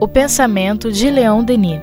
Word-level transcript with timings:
O 0.00 0.06
pensamento 0.06 0.92
de 0.92 1.10
Leão 1.10 1.42
Denis. 1.42 1.80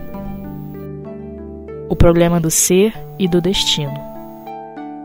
O 1.90 1.96
problema 1.96 2.40
do 2.40 2.50
ser 2.50 2.94
e 3.20 3.28
do 3.28 3.42
destino. 3.42 3.94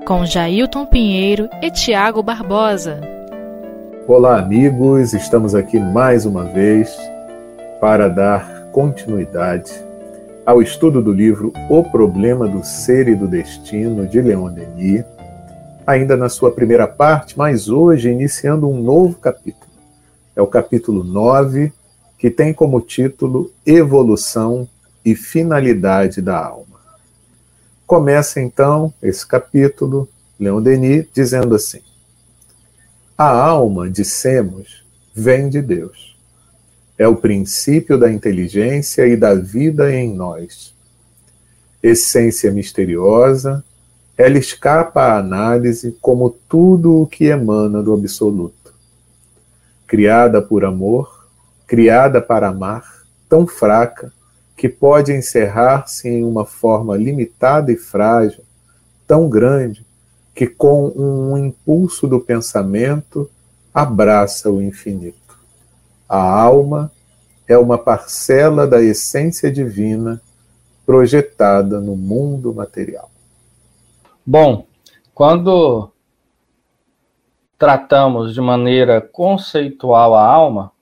Com 0.07 0.25
Jailton 0.25 0.87
Pinheiro 0.87 1.49
e 1.61 1.71
Tiago 1.71 2.23
Barbosa. 2.23 3.01
Olá, 4.07 4.39
amigos, 4.39 5.13
estamos 5.15 5.55
aqui 5.55 5.81
mais 5.81 6.25
uma 6.25 6.45
vez 6.45 6.97
para 7.81 8.09
dar 8.09 8.71
continuidade 8.71 9.73
ao 10.45 10.63
estudo 10.63 11.03
do 11.03 11.13
livro 11.13 11.53
O 11.69 11.83
Problema 11.83 12.47
do 12.47 12.65
Ser 12.65 13.09
e 13.09 13.17
do 13.17 13.27
Destino, 13.27 14.07
de 14.07 14.21
Leon 14.21 14.53
Denis, 14.53 15.05
ainda 15.85 16.17
na 16.17 16.29
sua 16.29 16.53
primeira 16.53 16.87
parte, 16.87 17.37
mas 17.37 17.69
hoje 17.69 18.11
iniciando 18.11 18.69
um 18.69 18.81
novo 18.81 19.19
capítulo. 19.19 19.66
É 20.37 20.43
o 20.43 20.47
capítulo 20.47 21.03
9, 21.03 21.73
que 22.19 22.31
tem 22.31 22.53
como 22.53 22.81
título 22.81 23.51
Evolução 23.65 24.69
e 25.05 25.17
Finalidade 25.17 26.23
da 26.23 26.39
Alma. 26.39 26.79
Começa 27.87 28.41
então 28.41 28.93
esse 29.03 29.27
capítulo, 29.27 30.09
Leon 30.39 30.63
Denis, 30.63 31.07
dizendo 31.13 31.57
assim: 31.57 31.81
A 33.19 33.29
alma, 33.29 33.91
dissemos, 33.91 34.85
vem 35.15 35.49
de 35.49 35.61
Deus 35.63 36.17
é 36.99 37.07
o 37.07 37.17
princípio 37.17 37.99
da 37.99 38.11
inteligência 38.11 39.07
e 39.07 39.17
da 39.17 39.35
vida 39.35 39.93
em 39.93 40.15
nós. 40.15 40.75
Essência 41.83 42.51
misteriosa, 42.51 43.63
ela 44.17 44.39
escapa 44.39 45.03
à 45.03 45.19
análise 45.19 45.97
como 46.01 46.31
tudo 46.49 47.03
o 47.03 47.07
que 47.07 47.25
emana 47.25 47.83
do 47.83 47.93
absoluto. 47.93 48.56
Criada 49.87 50.43
por 50.43 50.65
amor, 50.65 51.27
criada 51.67 52.21
para 52.21 52.49
amar, 52.49 53.05
tão 53.29 53.47
fraca 53.47 54.13
que 54.57 54.69
pode 54.69 55.13
encerrar-se 55.13 56.09
em 56.09 56.25
uma 56.25 56.45
forma 56.45 56.97
limitada 56.97 57.71
e 57.71 57.77
frágil, 57.77 58.43
tão 59.07 59.29
grande 59.29 59.85
que 60.35 60.47
com 60.47 60.89
um 60.89 61.37
impulso 61.37 62.07
do 62.07 62.21
pensamento 62.21 63.31
abraça 63.73 64.51
o 64.51 64.63
infinito. 64.63 65.39
A 66.09 66.19
alma 66.19 66.91
é 67.47 67.57
uma 67.57 67.79
parcela 67.79 68.67
da 68.67 68.83
essência 68.83 69.51
divina 69.51 70.21
projetada 70.85 71.81
no 71.81 71.97
mundo 71.97 72.55
material. 72.55 73.11
Bom, 74.25 74.67
quando 75.15 75.91
tratamos 77.59 78.35
de 78.35 78.41
maneira 78.41 79.01
conceitual 79.01 80.15
a 80.15 80.25
alma, 80.25 80.73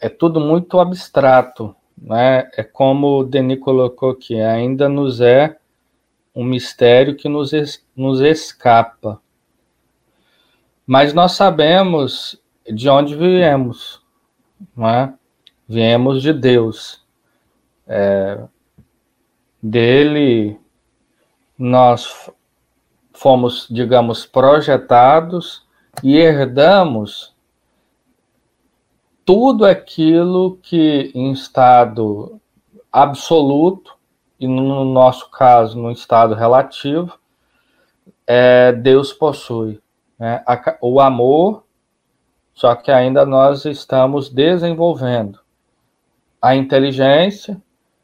é 0.00 0.08
tudo 0.08 0.40
muito 0.40 0.78
abstrato, 0.78 1.74
né? 1.96 2.50
É 2.56 2.62
como 2.62 3.20
o 3.20 3.24
Denis 3.24 3.58
colocou 3.60 4.10
aqui, 4.10 4.40
ainda 4.40 4.88
nos 4.88 5.20
é 5.20 5.56
um 6.34 6.44
mistério 6.44 7.16
que 7.16 7.28
nos, 7.28 7.52
nos 7.96 8.20
escapa. 8.20 9.20
Mas 10.86 11.14
nós 11.14 11.32
sabemos 11.32 12.40
de 12.70 12.88
onde 12.88 13.16
viemos, 13.16 14.02
não 14.76 14.88
é? 14.88 15.14
Viemos 15.66 16.20
de 16.20 16.32
Deus. 16.32 17.04
É, 17.88 18.44
dele 19.62 20.60
nós 21.58 22.30
fomos, 23.16 23.66
digamos, 23.70 24.24
projetados 24.24 25.66
e 26.02 26.16
herdamos 26.16 27.34
tudo 29.24 29.64
aquilo 29.64 30.58
que 30.62 31.10
em 31.14 31.32
estado 31.32 32.40
absoluto, 32.92 33.96
e 34.38 34.46
no 34.46 34.84
nosso 34.84 35.30
caso, 35.30 35.78
no 35.78 35.90
estado 35.90 36.34
relativo, 36.34 37.18
é, 38.26 38.72
Deus 38.72 39.12
possui. 39.12 39.80
Né? 40.18 40.44
O 40.80 41.00
amor 41.00 41.66
só 42.56 42.74
que 42.74 42.90
ainda 42.90 43.26
nós 43.26 43.66
estamos 43.66 44.30
desenvolvendo 44.30 45.38
a 46.40 46.56
inteligência, 46.56 47.60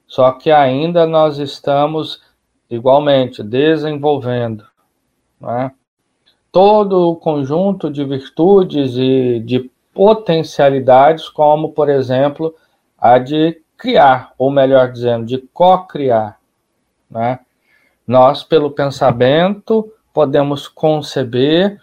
só 0.07 0.31
que 0.33 0.51
ainda 0.51 1.07
nós 1.07 1.39
estamos 1.39 2.21
igualmente 2.69 3.43
desenvolvendo 3.43 4.67
né? 5.43 5.73
todo 6.53 7.11
o 7.11 7.17
conjunto 7.17 7.91
de 7.91 8.05
virtudes 8.05 8.95
e 8.97 9.41
de 9.41 9.71
potencialidades, 9.93 11.29
como, 11.29 11.73
por 11.73 11.89
exemplo, 11.89 12.55
a 12.99 13.19
de 13.19 13.61
criar, 13.77 14.33
ou 14.39 14.51
melhor 14.51 14.93
dizendo, 14.93 15.27
de 15.27 15.39
co-criar. 15.53 16.39
Né? 17.11 17.41
Nós, 18.07 18.45
pelo 18.45 18.71
pensamento, 18.71 19.93
podemos 20.13 20.69
conceber 20.69 21.81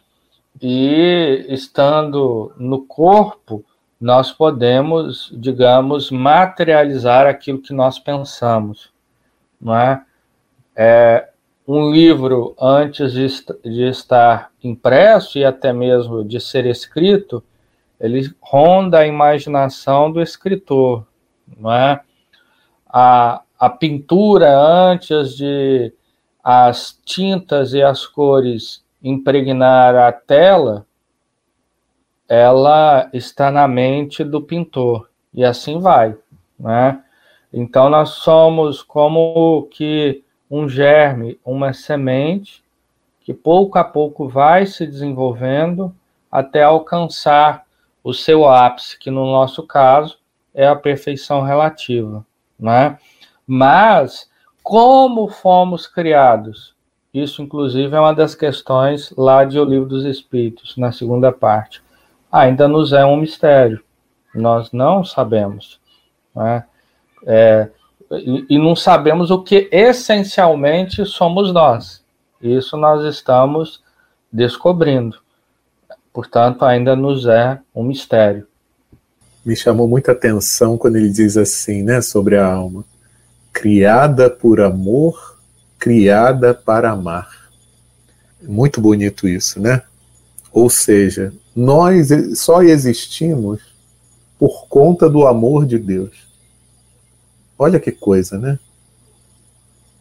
e 0.62 1.46
estando 1.50 2.54
no 2.58 2.82
corpo, 2.84 3.64
nós 4.00 4.32
podemos, 4.32 5.30
digamos, 5.34 6.10
materializar 6.10 7.28
aquilo 7.28 7.60
que 7.60 7.74
nós 7.74 8.00
pensamos, 8.00 8.92
não 9.60 9.76
é? 9.76 10.02
é 10.76 11.29
um 11.72 11.92
livro, 11.92 12.56
antes 12.60 13.14
de, 13.14 13.28
de 13.64 13.84
estar 13.84 14.52
impresso 14.64 15.38
e 15.38 15.46
até 15.46 15.72
mesmo 15.72 16.26
de 16.26 16.40
ser 16.40 16.66
escrito, 16.66 17.44
ele 18.00 18.28
ronda 18.42 18.98
a 18.98 19.06
imaginação 19.06 20.12
do 20.12 20.20
escritor, 20.20 21.06
não 21.60 21.72
é? 21.72 22.02
A, 22.88 23.44
a 23.60 23.70
pintura, 23.70 24.50
antes 24.58 25.36
de 25.36 25.94
as 26.44 27.00
tintas 27.06 27.72
e 27.76 27.84
as 27.84 28.08
cores 28.08 28.84
impregnar 29.04 29.96
a 29.96 30.12
tela, 30.12 30.88
ela 32.28 33.08
está 33.14 33.52
na 33.52 33.68
mente 33.68 34.24
do 34.24 34.42
pintor 34.42 35.08
e 35.32 35.46
assim 35.46 35.80
vai, 35.80 36.18
né? 36.60 37.04
Então 37.54 37.92
nós 37.92 38.10
somos 38.10 38.82
como 38.82 39.68
que 39.70 40.24
um 40.50 40.68
germe, 40.68 41.40
uma 41.46 41.74
semente 41.74 42.64
que 43.22 43.34
pouco 43.34 43.78
a 43.78 43.84
pouco 43.84 44.28
vai 44.28 44.66
se 44.66 44.86
desenvolvendo 44.86 45.96
até 46.32 46.64
alcançar 46.64 47.66
o 48.04 48.14
seu 48.14 48.48
ápice, 48.48 48.98
que 48.98 49.12
no 49.12 49.26
nosso 49.26 49.64
caso 49.64 50.18
é 50.54 50.68
a 50.68 50.76
perfeição 50.76 51.42
relativa, 51.42 52.26
né? 52.60 52.98
Mas 53.46 54.30
como 54.64 55.28
fomos 55.28 55.88
criados? 55.88 56.76
Isso, 57.14 57.42
inclusive, 57.42 57.96
é 57.96 58.00
uma 58.00 58.14
das 58.14 58.36
questões 58.36 59.12
lá 59.18 59.44
de 59.44 59.60
O 59.60 59.66
Livro 59.66 59.90
dos 59.90 60.06
Espíritos, 60.06 60.78
na 60.78 60.92
segunda 60.92 61.32
parte. 61.32 61.82
Ainda 62.32 62.68
nos 62.68 62.94
é 62.94 63.04
um 63.04 63.18
mistério. 63.18 63.84
Nós 64.34 64.72
não 64.72 65.04
sabemos. 65.04 65.80
Né? 66.36 66.64
É, 67.26 67.70
e, 68.12 68.58
não 68.58 68.76
sabemos 68.76 69.30
o 69.32 69.44
que 69.44 69.70
essencialmente 69.72 71.06
somos 71.06 71.54
nós. 71.54 72.04
Isso 72.42 72.76
nós 72.78 73.04
estamos 73.04 73.84
descobrindo. 74.32 75.18
Portanto, 76.12 76.66
ainda 76.66 76.96
nos 76.96 77.26
é 77.28 77.60
um 77.74 77.84
mistério. 77.84 78.48
Me 79.46 79.56
chamou 79.56 79.88
muita 79.88 80.12
atenção 80.12 80.78
quando 80.78 80.96
ele 80.96 81.10
diz 81.10 81.38
assim, 81.38 81.84
né, 81.84 82.02
sobre 82.02 82.38
a 82.38 82.46
alma: 82.46 82.84
criada 83.54 84.30
por 84.30 84.60
amor 84.60 85.40
criada 85.80 86.54
para 86.54 86.92
amar. 86.92 87.50
Muito 88.42 88.82
bonito 88.82 89.28
isso, 89.28 89.60
né? 89.60 89.82
Ou 90.52 90.70
seja, 90.70 91.34
nós 91.56 92.10
só 92.38 92.62
existimos 92.62 93.62
por 94.38 94.68
conta 94.68 95.10
do 95.10 95.26
amor 95.26 95.66
de 95.66 95.80
Deus. 95.80 96.29
Olha 97.60 97.80
que 97.80 97.92
coisa, 97.92 98.40
né? 98.40 98.58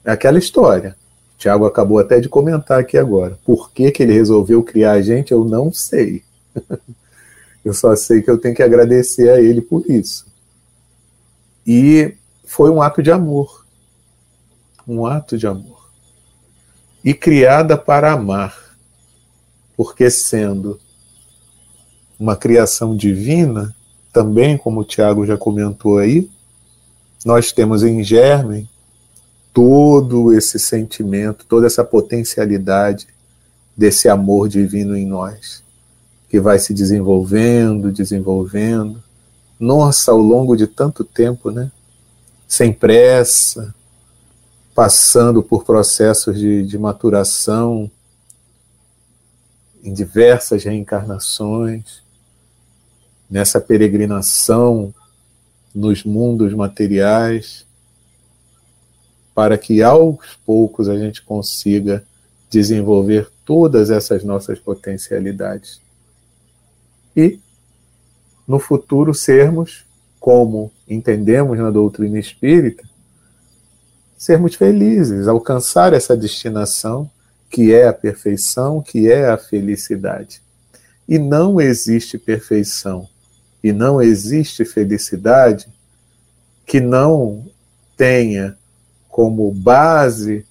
É 0.05 0.13
aquela 0.13 0.39
história. 0.39 0.97
O 1.35 1.39
Tiago 1.39 1.67
acabou 1.67 1.99
até 1.99 2.21
de 2.21 2.29
comentar 2.29 2.81
aqui 2.81 2.97
agora. 2.97 3.39
Por 3.45 3.71
que, 3.73 3.91
que 3.91 4.03
ele 4.03 4.15
resolveu 4.15 4.63
criar 4.63 4.93
a 4.93 5.03
gente, 5.03 5.33
eu 5.33 5.45
não 5.45 5.71
sei. 5.73 6.23
eu 7.63 7.75
só 7.75 7.95
sei 7.95 8.23
que 8.23 8.31
eu 8.31 8.39
tenho 8.39 8.55
que 8.55 8.63
agradecer 8.63 9.29
a 9.29 9.41
ele 9.41 9.61
por 9.61 9.85
isso. 9.91 10.27
E 11.67 12.15
foi 12.47 12.71
um 12.71 12.81
ato 12.81 13.03
de 13.03 13.11
amor 13.11 13.59
um 14.89 15.05
ato 15.05 15.37
de 15.37 15.47
amor. 15.47 15.91
E 17.05 17.13
criada 17.13 17.77
para 17.77 18.13
amar, 18.13 18.57
porque 19.77 20.11
sendo 20.11 20.81
uma 22.19 22.35
criação 22.35 22.97
divina, 22.97 23.77
também, 24.13 24.57
como 24.57 24.81
o 24.81 24.85
Tiago 24.85 25.27
já 25.27 25.37
comentou 25.37 25.99
aí, 25.99 26.29
nós 27.29 27.53
temos 27.53 27.83
em 27.83 28.03
germe 28.03 28.67
todo 29.53 30.33
esse 30.33 30.59
sentimento, 30.59 31.45
toda 31.45 31.67
essa 31.67 31.85
potencialidade 31.85 33.07
desse 33.77 34.09
amor 34.09 34.49
divino 34.49 34.97
em 34.97 35.05
nós. 35.05 35.63
que 36.31 36.41
vai 36.41 36.59
se 36.59 36.73
desenvolvendo, 36.73 37.93
desenvolvendo. 37.93 39.03
Nossa, 39.61 40.11
ao 40.11 40.19
longo 40.19 40.57
de 40.57 40.67
tanto 40.67 41.05
tempo, 41.05 41.51
né? 41.51 41.71
Sem 42.47 42.73
pressa, 42.73 43.75
passando 44.75 45.43
por 45.43 45.65
processos 45.65 46.39
de, 46.39 46.65
de 46.65 46.79
maturação 46.79 47.91
em 49.85 49.93
diversas 49.93 50.65
reencarnações, 50.65 52.03
nessa 53.31 53.61
peregrinação 53.61 54.95
nos 55.79 56.03
mundos 56.03 56.53
materiais, 56.53 57.65
para 59.33 59.57
que 59.57 59.81
aos 59.81 60.37
poucos 60.45 60.89
a 60.89 60.99
gente 60.99 61.23
consiga 61.23 62.05
desenvolver 62.51 63.31
todas 63.45 63.89
essas 63.89 64.25
nossas 64.25 64.59
potencialidades. 64.59 65.81
E, 67.17 67.39
no 68.47 68.59
futuro, 68.59 69.15
sermos, 69.15 69.85
como 70.19 70.73
entendemos 70.89 71.57
na 71.59 71.71
doutrina 71.71 72.19
espírita, 72.19 72.83
sermos 74.17 74.57
felizes, 74.57 75.29
alcançar 75.29 75.93
essa 75.93 76.17
destinação 76.17 77.09
que 77.49 77.73
é 77.73 77.87
a 77.87 77.93
perfeição, 77.93 78.83
que 78.83 79.11
é 79.11 79.31
a 79.31 79.39
felicidade. 79.39 80.43
E 81.09 81.19
não 81.19 81.61
existe 81.61 82.19
perfeição 82.19 83.09
e 83.63 83.73
não 83.73 84.01
existe 84.01 84.65
felicidade 84.65 85.67
que 86.65 86.81
não 86.81 87.47
tenha 87.97 88.57
como 89.09 89.51
base 89.51 90.47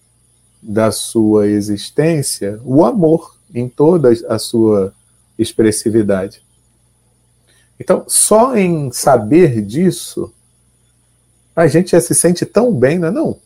da 0.62 0.92
sua 0.92 1.48
existência 1.48 2.59
o 2.65 2.83
amor 2.83 3.38
em 3.54 3.69
toda 3.69 4.12
a 4.27 4.38
sua 4.38 4.94
expressividade. 5.38 6.42
Então, 7.80 8.04
só 8.07 8.57
em 8.57 8.92
saber 8.92 9.62
disso, 9.62 10.33
a 11.56 11.68
gente 11.68 11.92
já 11.92 12.01
se 12.01 12.13
sente 12.13 12.45
tão 12.45 12.74
bem, 12.74 13.00
não 13.00 13.07
é? 13.07 13.12
Não. 13.12 13.38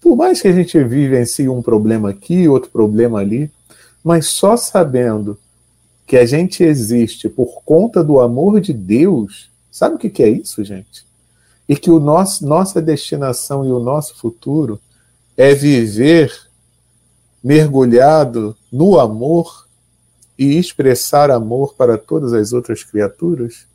Por 0.00 0.16
mais 0.16 0.40
que 0.40 0.48
a 0.48 0.52
gente 0.52 0.82
vivencie 0.82 1.48
um 1.48 1.62
problema 1.62 2.10
aqui, 2.10 2.48
outro 2.48 2.70
problema 2.70 3.20
ali, 3.20 3.50
mas 4.02 4.26
só 4.26 4.56
sabendo 4.56 5.38
que 6.06 6.16
a 6.16 6.24
gente 6.24 6.62
existe 6.62 7.28
por 7.28 7.62
conta 7.64 8.02
do 8.02 8.20
amor 8.20 8.60
de 8.60 8.72
Deus, 8.72 9.50
sabe 9.70 9.96
o 9.96 9.98
que 9.98 10.22
é 10.22 10.28
isso, 10.28 10.64
gente? 10.64 11.04
E 11.68 11.76
que 11.76 11.90
o 11.90 11.98
nosso, 11.98 12.46
nossa 12.46 12.80
destinação 12.80 13.66
e 13.66 13.72
o 13.72 13.80
nosso 13.80 14.16
futuro 14.16 14.80
é 15.36 15.52
viver 15.52 16.32
mergulhado 17.42 18.56
no 18.70 19.00
amor 19.00 19.66
e 20.38 20.56
expressar 20.56 21.30
amor 21.30 21.74
para 21.74 21.98
todas 21.98 22.32
as 22.32 22.52
outras 22.52 22.84
criaturas, 22.84 23.66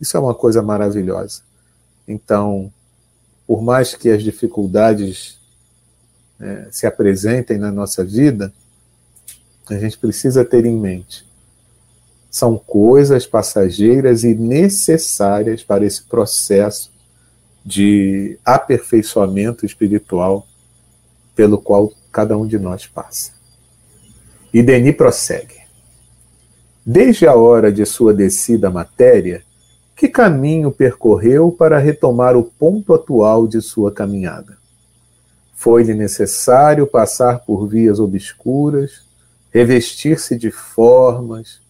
isso 0.00 0.16
é 0.16 0.20
uma 0.20 0.34
coisa 0.34 0.62
maravilhosa. 0.62 1.42
Então, 2.06 2.72
por 3.46 3.60
mais 3.60 3.94
que 3.94 4.08
as 4.08 4.22
dificuldades 4.22 5.38
é, 6.38 6.68
se 6.70 6.86
apresentem 6.86 7.58
na 7.58 7.72
nossa 7.72 8.04
vida, 8.04 8.52
a 9.68 9.74
gente 9.74 9.98
precisa 9.98 10.44
ter 10.44 10.64
em 10.64 10.76
mente 10.76 11.26
são 12.36 12.58
coisas 12.58 13.26
passageiras 13.26 14.22
e 14.22 14.34
necessárias 14.34 15.62
para 15.62 15.86
esse 15.86 16.02
processo 16.02 16.92
de 17.64 18.38
aperfeiçoamento 18.44 19.64
espiritual 19.64 20.46
pelo 21.34 21.56
qual 21.56 21.90
cada 22.12 22.36
um 22.36 22.46
de 22.46 22.58
nós 22.58 22.86
passa. 22.86 23.32
E 24.52 24.62
Denis 24.62 24.94
prossegue. 24.94 25.54
Desde 26.84 27.26
a 27.26 27.34
hora 27.34 27.72
de 27.72 27.86
sua 27.86 28.12
descida 28.12 28.68
à 28.68 28.70
matéria, 28.70 29.42
que 29.96 30.06
caminho 30.06 30.70
percorreu 30.70 31.50
para 31.50 31.78
retomar 31.78 32.36
o 32.36 32.44
ponto 32.44 32.92
atual 32.92 33.48
de 33.48 33.62
sua 33.62 33.90
caminhada? 33.90 34.58
Foi-lhe 35.54 35.94
necessário 35.94 36.86
passar 36.86 37.38
por 37.46 37.66
vias 37.66 37.98
obscuras, 37.98 39.06
revestir-se 39.50 40.36
de 40.36 40.50
formas, 40.50 41.64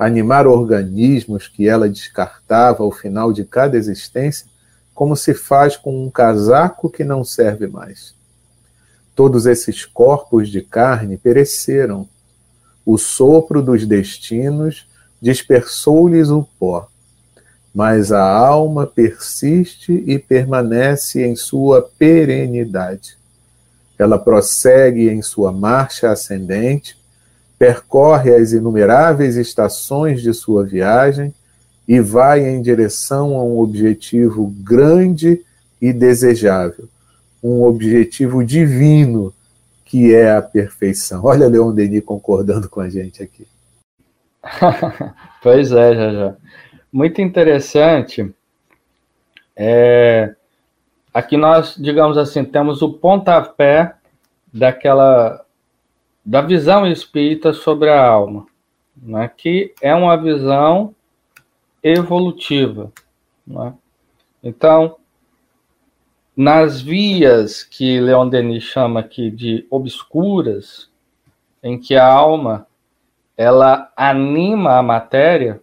animar 0.00 0.46
organismos 0.46 1.46
que 1.46 1.68
ela 1.68 1.86
descartava 1.86 2.82
ao 2.82 2.90
final 2.90 3.34
de 3.34 3.44
cada 3.44 3.76
existência, 3.76 4.46
como 4.94 5.14
se 5.14 5.34
faz 5.34 5.76
com 5.76 6.06
um 6.06 6.10
casaco 6.10 6.88
que 6.88 7.04
não 7.04 7.22
serve 7.22 7.66
mais. 7.66 8.14
Todos 9.14 9.44
esses 9.44 9.84
corpos 9.84 10.48
de 10.48 10.62
carne 10.62 11.18
pereceram. 11.18 12.08
O 12.86 12.96
sopro 12.96 13.60
dos 13.60 13.86
destinos 13.86 14.88
dispersou-lhes 15.20 16.30
o 16.30 16.48
pó. 16.58 16.88
Mas 17.74 18.10
a 18.10 18.24
alma 18.24 18.86
persiste 18.86 19.92
e 20.06 20.18
permanece 20.18 21.22
em 21.22 21.36
sua 21.36 21.82
perenidade. 21.98 23.18
Ela 23.98 24.18
prossegue 24.18 25.10
em 25.10 25.20
sua 25.20 25.52
marcha 25.52 26.10
ascendente, 26.10 26.98
percorre 27.60 28.34
as 28.34 28.52
inumeráveis 28.52 29.36
estações 29.36 30.22
de 30.22 30.32
sua 30.32 30.64
viagem 30.64 31.34
e 31.86 32.00
vai 32.00 32.48
em 32.48 32.62
direção 32.62 33.36
a 33.36 33.44
um 33.44 33.58
objetivo 33.58 34.46
grande 34.62 35.44
e 35.78 35.92
desejável, 35.92 36.88
um 37.44 37.62
objetivo 37.64 38.42
divino 38.42 39.30
que 39.84 40.14
é 40.14 40.34
a 40.34 40.40
perfeição. 40.40 41.22
Olha 41.22 41.48
Leon 41.48 41.74
Denis 41.74 42.02
concordando 42.02 42.66
com 42.66 42.80
a 42.80 42.88
gente 42.88 43.22
aqui. 43.22 43.46
pois 45.42 45.70
é, 45.70 45.94
já 45.94 46.12
já. 46.12 46.36
Muito 46.90 47.20
interessante. 47.20 48.34
É, 49.54 50.34
aqui 51.12 51.36
nós, 51.36 51.74
digamos 51.76 52.16
assim, 52.16 52.42
temos 52.42 52.80
o 52.80 52.94
pontapé 52.94 53.96
daquela 54.50 55.44
da 56.24 56.40
visão 56.40 56.86
espírita 56.86 57.52
sobre 57.52 57.90
a 57.90 58.04
alma, 58.04 58.46
né, 58.96 59.30
que 59.36 59.74
é 59.80 59.94
uma 59.94 60.16
visão 60.16 60.94
evolutiva. 61.82 62.92
Né? 63.46 63.74
Então, 64.42 64.96
nas 66.36 66.80
vias 66.80 67.62
que 67.62 68.00
Leon 68.00 68.28
Denis 68.28 68.62
chama 68.62 69.00
aqui 69.00 69.30
de 69.30 69.66
obscuras, 69.70 70.90
em 71.62 71.78
que 71.78 71.96
a 71.96 72.06
alma 72.06 72.66
ela 73.36 73.90
anima 73.96 74.78
a 74.78 74.82
matéria, 74.82 75.62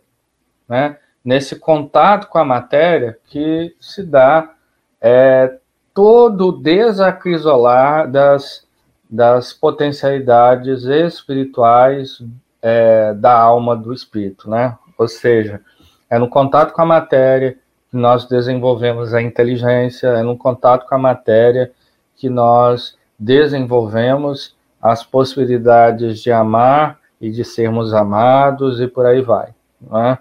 né? 0.68 0.98
nesse 1.24 1.56
contato 1.60 2.28
com 2.28 2.38
a 2.38 2.46
matéria 2.46 3.18
que 3.26 3.76
se 3.80 4.04
dá 4.04 4.56
é, 5.02 5.58
todo 5.94 6.52
desacrisolar 6.52 8.10
das 8.10 8.67
das 9.10 9.54
potencialidades 9.54 10.84
espirituais 10.84 12.22
é, 12.62 13.14
da 13.14 13.38
alma 13.38 13.76
do 13.76 13.94
espírito, 13.94 14.50
né? 14.50 14.78
Ou 14.98 15.08
seja, 15.08 15.62
é 16.10 16.18
no 16.18 16.30
contato 16.30 16.74
com 16.74 16.82
a 16.82 16.86
matéria 16.86 17.58
que 17.90 17.98
nós 17.98 18.26
desenvolvemos 18.26 19.14
a 19.14 19.22
inteligência, 19.22 20.08
é 20.08 20.24
no 20.24 20.38
contato 20.38 20.86
com 20.88 20.96
a 20.96 20.98
matéria 20.98 21.72
que 22.16 22.30
nós 22.30 22.98
desenvolvemos 23.18 24.56
as 24.82 25.04
possibilidades 25.04 26.20
de 26.20 26.32
amar 26.32 27.00
e 27.20 27.32
de 27.32 27.44
sermos 27.44 27.94
amados 27.94 28.80
e 28.80 28.88
por 28.88 29.06
aí 29.06 29.22
vai, 29.22 29.54
né? 29.82 30.18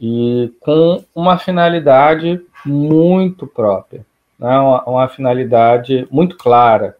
E 0.00 0.52
com 0.60 1.04
uma 1.14 1.38
finalidade 1.38 2.40
muito 2.64 3.46
própria, 3.46 4.04
né? 4.38 4.58
uma, 4.58 4.82
uma 4.84 5.08
finalidade 5.08 6.06
muito 6.10 6.36
clara, 6.36 6.96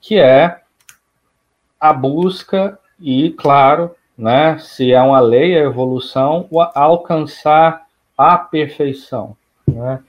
que 0.00 0.18
é 0.18 0.59
a 1.80 1.92
busca 1.92 2.78
e, 3.00 3.30
claro, 3.30 3.92
né, 4.16 4.58
se 4.58 4.92
é 4.92 5.00
uma 5.00 5.20
lei, 5.20 5.56
a 5.56 5.64
evolução, 5.64 6.46
alcançar 6.74 7.86
a 8.16 8.36
perfeição. 8.36 9.34
Né? 9.66 10.00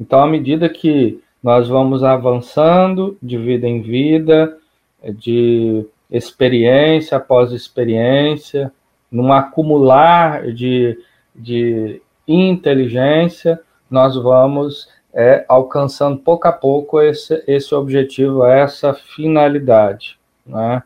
Então, 0.00 0.20
à 0.20 0.26
medida 0.26 0.68
que 0.68 1.22
nós 1.42 1.68
vamos 1.68 2.02
avançando 2.02 3.18
de 3.22 3.36
vida 3.36 3.68
em 3.68 3.82
vida, 3.82 4.56
de 5.04 5.86
experiência 6.10 7.18
após 7.18 7.52
experiência, 7.52 8.72
num 9.10 9.32
acumular 9.32 10.50
de, 10.52 10.98
de 11.34 12.00
inteligência, 12.26 13.60
nós 13.90 14.16
vamos 14.16 14.88
é, 15.12 15.44
alcançando 15.48 16.18
pouco 16.18 16.48
a 16.48 16.52
pouco 16.52 17.00
esse, 17.00 17.42
esse 17.46 17.74
objetivo, 17.74 18.44
essa 18.44 18.92
finalidade. 18.94 20.18
Né? 20.46 20.82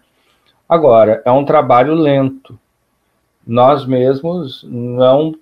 Agora, 0.72 1.20
é 1.26 1.30
um 1.30 1.44
trabalho 1.44 1.92
lento. 1.92 2.58
Nós 3.46 3.84
mesmos 3.84 4.64
não 4.66 5.34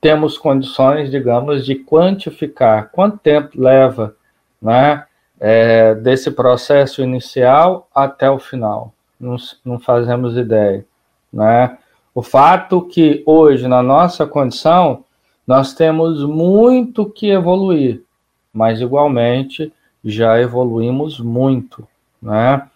temos 0.00 0.38
condições, 0.38 1.10
digamos, 1.10 1.66
de 1.66 1.74
quantificar 1.74 2.88
quanto 2.90 3.18
tempo 3.18 3.60
leva 3.60 4.16
né, 4.60 5.04
é, 5.38 5.94
desse 5.96 6.30
processo 6.30 7.02
inicial 7.02 7.90
até 7.94 8.30
o 8.30 8.38
final. 8.38 8.94
Não, 9.20 9.36
não 9.62 9.78
fazemos 9.78 10.34
ideia. 10.38 10.86
Né? 11.30 11.76
O 12.14 12.22
fato 12.22 12.80
que 12.80 13.22
hoje, 13.26 13.68
na 13.68 13.82
nossa 13.82 14.26
condição, 14.26 15.04
nós 15.46 15.74
temos 15.74 16.24
muito 16.24 17.04
que 17.04 17.28
evoluir, 17.28 18.02
mas 18.50 18.80
igualmente 18.80 19.70
já 20.02 20.40
evoluímos 20.40 21.20
muito, 21.20 21.86
né? 22.22 22.66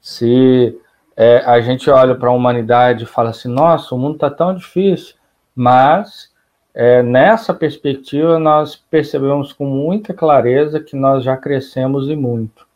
Se 0.00 0.76
é, 1.16 1.38
a 1.46 1.60
gente 1.60 1.88
olha 1.90 2.14
para 2.14 2.28
a 2.28 2.32
humanidade 2.32 3.04
e 3.04 3.06
fala 3.06 3.30
assim, 3.30 3.48
nossa, 3.48 3.94
o 3.94 3.98
mundo 3.98 4.14
está 4.14 4.30
tão 4.30 4.54
difícil, 4.54 5.14
mas 5.54 6.32
é, 6.74 7.02
nessa 7.02 7.54
perspectiva 7.54 8.38
nós 8.38 8.74
percebemos 8.74 9.52
com 9.52 9.64
muita 9.64 10.12
clareza 10.12 10.80
que 10.80 10.96
nós 10.96 11.22
já 11.22 11.36
crescemos 11.36 12.08
e 12.08 12.16
muito, 12.16 12.66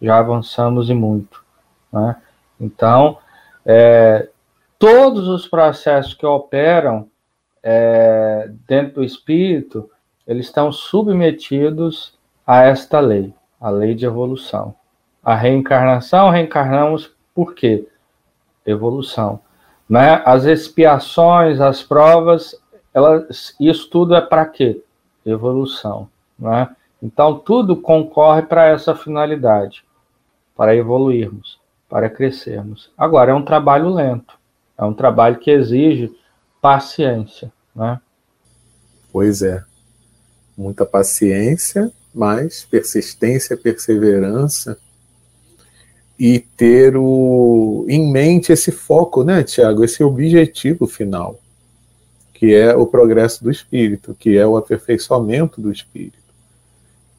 já 0.00 0.18
avançamos 0.18 0.88
e 0.88 0.94
muito, 0.94 1.42
né? 1.92 2.16
Então, 2.60 3.18
é, 3.66 4.28
todos 4.78 5.26
os 5.26 5.48
processos 5.48 6.14
que 6.14 6.24
operam 6.24 7.08
é, 7.62 8.48
dentro 8.66 8.94
do 8.94 9.04
espírito, 9.04 9.90
eles 10.26 10.46
estão 10.46 10.70
submetidos 10.70 12.16
a 12.46 12.62
esta 12.62 13.00
lei, 13.00 13.34
a 13.60 13.70
lei 13.70 13.94
de 13.94 14.06
evolução. 14.06 14.74
A 15.22 15.34
reencarnação, 15.34 16.30
reencarnamos 16.30 17.12
por 17.34 17.54
quê? 17.54 17.86
Evolução. 18.66 19.40
Né? 19.88 20.22
As 20.24 20.44
expiações, 20.44 21.60
as 21.60 21.82
provas, 21.82 22.54
elas, 22.94 23.54
isso 23.58 23.88
tudo 23.90 24.14
é 24.14 24.20
para 24.20 24.46
quê? 24.46 24.82
Evolução. 25.24 26.08
Né? 26.38 26.74
Então, 27.02 27.38
tudo 27.38 27.76
concorre 27.76 28.42
para 28.42 28.68
essa 28.68 28.94
finalidade, 28.94 29.84
para 30.56 30.76
evoluirmos, 30.76 31.60
para 31.88 32.08
crescermos. 32.08 32.90
Agora, 32.96 33.32
é 33.32 33.34
um 33.34 33.44
trabalho 33.44 33.88
lento, 33.88 34.34
é 34.78 34.84
um 34.84 34.94
trabalho 34.94 35.38
que 35.38 35.50
exige 35.50 36.14
paciência. 36.60 37.52
Né? 37.74 38.00
Pois 39.12 39.42
é. 39.42 39.64
Muita 40.56 40.84
paciência, 40.84 41.90
mas 42.14 42.64
persistência, 42.64 43.56
perseverança 43.56 44.78
e 46.24 46.38
ter 46.38 46.96
o, 46.96 47.84
em 47.88 48.08
mente 48.08 48.52
esse 48.52 48.70
foco, 48.70 49.24
né, 49.24 49.42
Tiago, 49.42 49.82
esse 49.82 50.04
objetivo 50.04 50.86
final, 50.86 51.40
que 52.32 52.54
é 52.54 52.76
o 52.76 52.86
progresso 52.86 53.42
do 53.42 53.50
espírito, 53.50 54.14
que 54.16 54.38
é 54.38 54.46
o 54.46 54.56
aperfeiçoamento 54.56 55.60
do 55.60 55.72
espírito. 55.72 56.22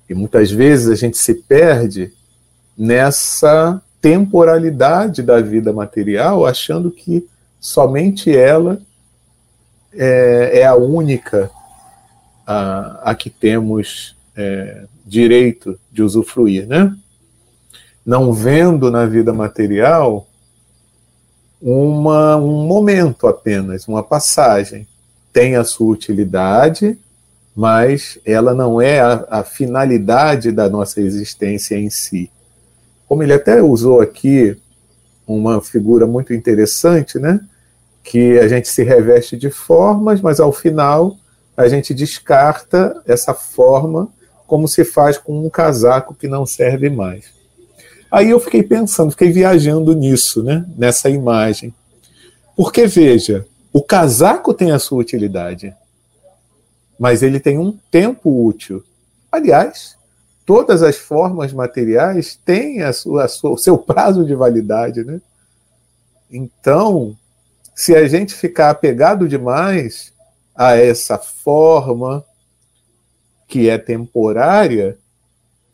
E 0.09 0.13
muitas 0.13 0.49
vezes 0.49 0.87
a 0.87 0.95
gente 0.95 1.17
se 1.17 1.33
perde 1.33 2.13
nessa 2.77 3.81
temporalidade 3.99 5.21
da 5.21 5.41
vida 5.41 5.73
material, 5.73 6.45
achando 6.45 6.89
que 6.89 7.27
somente 7.59 8.33
ela 8.33 8.81
é, 9.91 10.59
é 10.61 10.65
a 10.65 10.75
única 10.75 11.51
a, 12.47 13.11
a 13.11 13.15
que 13.15 13.29
temos 13.29 14.15
é, 14.33 14.85
direito 15.05 15.77
de 15.91 16.01
usufruir, 16.01 16.65
né? 16.65 16.95
Não 18.05 18.33
vendo 18.33 18.91
na 18.91 19.05
vida 19.05 19.31
material 19.33 20.27
uma, 21.61 22.35
um 22.35 22.65
momento 22.67 23.25
apenas, 23.27 23.87
uma 23.87 24.03
passagem. 24.03 24.85
Tem 25.31 25.55
a 25.55 25.63
sua 25.63 25.93
utilidade, 25.93 26.97
mas 27.55 28.19
ela 28.25 28.53
não 28.53 28.81
é 28.81 28.99
a, 28.99 29.25
a 29.29 29.43
finalidade 29.43 30.51
da 30.51 30.69
nossa 30.69 30.99
existência 30.99 31.75
em 31.75 31.89
si. 31.89 32.29
Como 33.07 33.23
ele 33.23 33.33
até 33.33 33.61
usou 33.61 34.01
aqui 34.01 34.57
uma 35.25 35.61
figura 35.61 36.05
muito 36.05 36.33
interessante, 36.33 37.17
né? 37.17 37.39
Que 38.03 38.37
a 38.39 38.47
gente 38.47 38.67
se 38.67 38.83
reveste 38.83 39.37
de 39.37 39.49
formas, 39.49 40.19
mas 40.19 40.39
ao 40.39 40.51
final 40.51 41.15
a 41.55 41.67
gente 41.67 41.93
descarta 41.93 43.01
essa 43.07 43.33
forma 43.33 44.09
como 44.45 44.67
se 44.67 44.83
faz 44.83 45.17
com 45.17 45.45
um 45.45 45.49
casaco 45.49 46.13
que 46.13 46.27
não 46.27 46.45
serve 46.45 46.89
mais. 46.89 47.42
Aí 48.13 48.29
eu 48.29 48.39
fiquei 48.39 48.61
pensando, 48.61 49.09
fiquei 49.09 49.31
viajando 49.31 49.95
nisso, 49.95 50.43
né? 50.43 50.63
nessa 50.77 51.09
imagem. 51.09 51.73
Porque, 52.55 52.85
veja, 52.85 53.43
o 53.73 53.81
casaco 53.81 54.53
tem 54.53 54.71
a 54.71 54.77
sua 54.77 54.99
utilidade, 54.99 55.75
mas 56.99 57.23
ele 57.23 57.39
tem 57.39 57.57
um 57.57 57.75
tempo 57.89 58.45
útil. 58.45 58.83
Aliás, 59.31 59.97
todas 60.45 60.83
as 60.83 60.95
formas 60.95 61.51
materiais 61.51 62.39
têm 62.45 62.83
a 62.83 62.93
sua, 62.93 63.23
a 63.23 63.27
sua, 63.27 63.49
o 63.49 63.57
seu 63.57 63.79
prazo 63.79 64.23
de 64.23 64.35
validade. 64.35 65.03
Né? 65.03 65.19
Então, 66.29 67.17
se 67.73 67.95
a 67.95 68.07
gente 68.07 68.35
ficar 68.35 68.69
apegado 68.69 69.27
demais 69.27 70.13
a 70.55 70.77
essa 70.77 71.17
forma 71.17 72.23
que 73.47 73.67
é 73.67 73.79
temporária, 73.79 74.99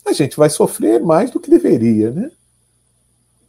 a 0.10 0.14
gente 0.14 0.36
vai 0.36 0.50
sofrer 0.50 1.00
mais 1.00 1.32
do 1.32 1.40
que 1.40 1.50
deveria, 1.50 2.12
né? 2.12 2.32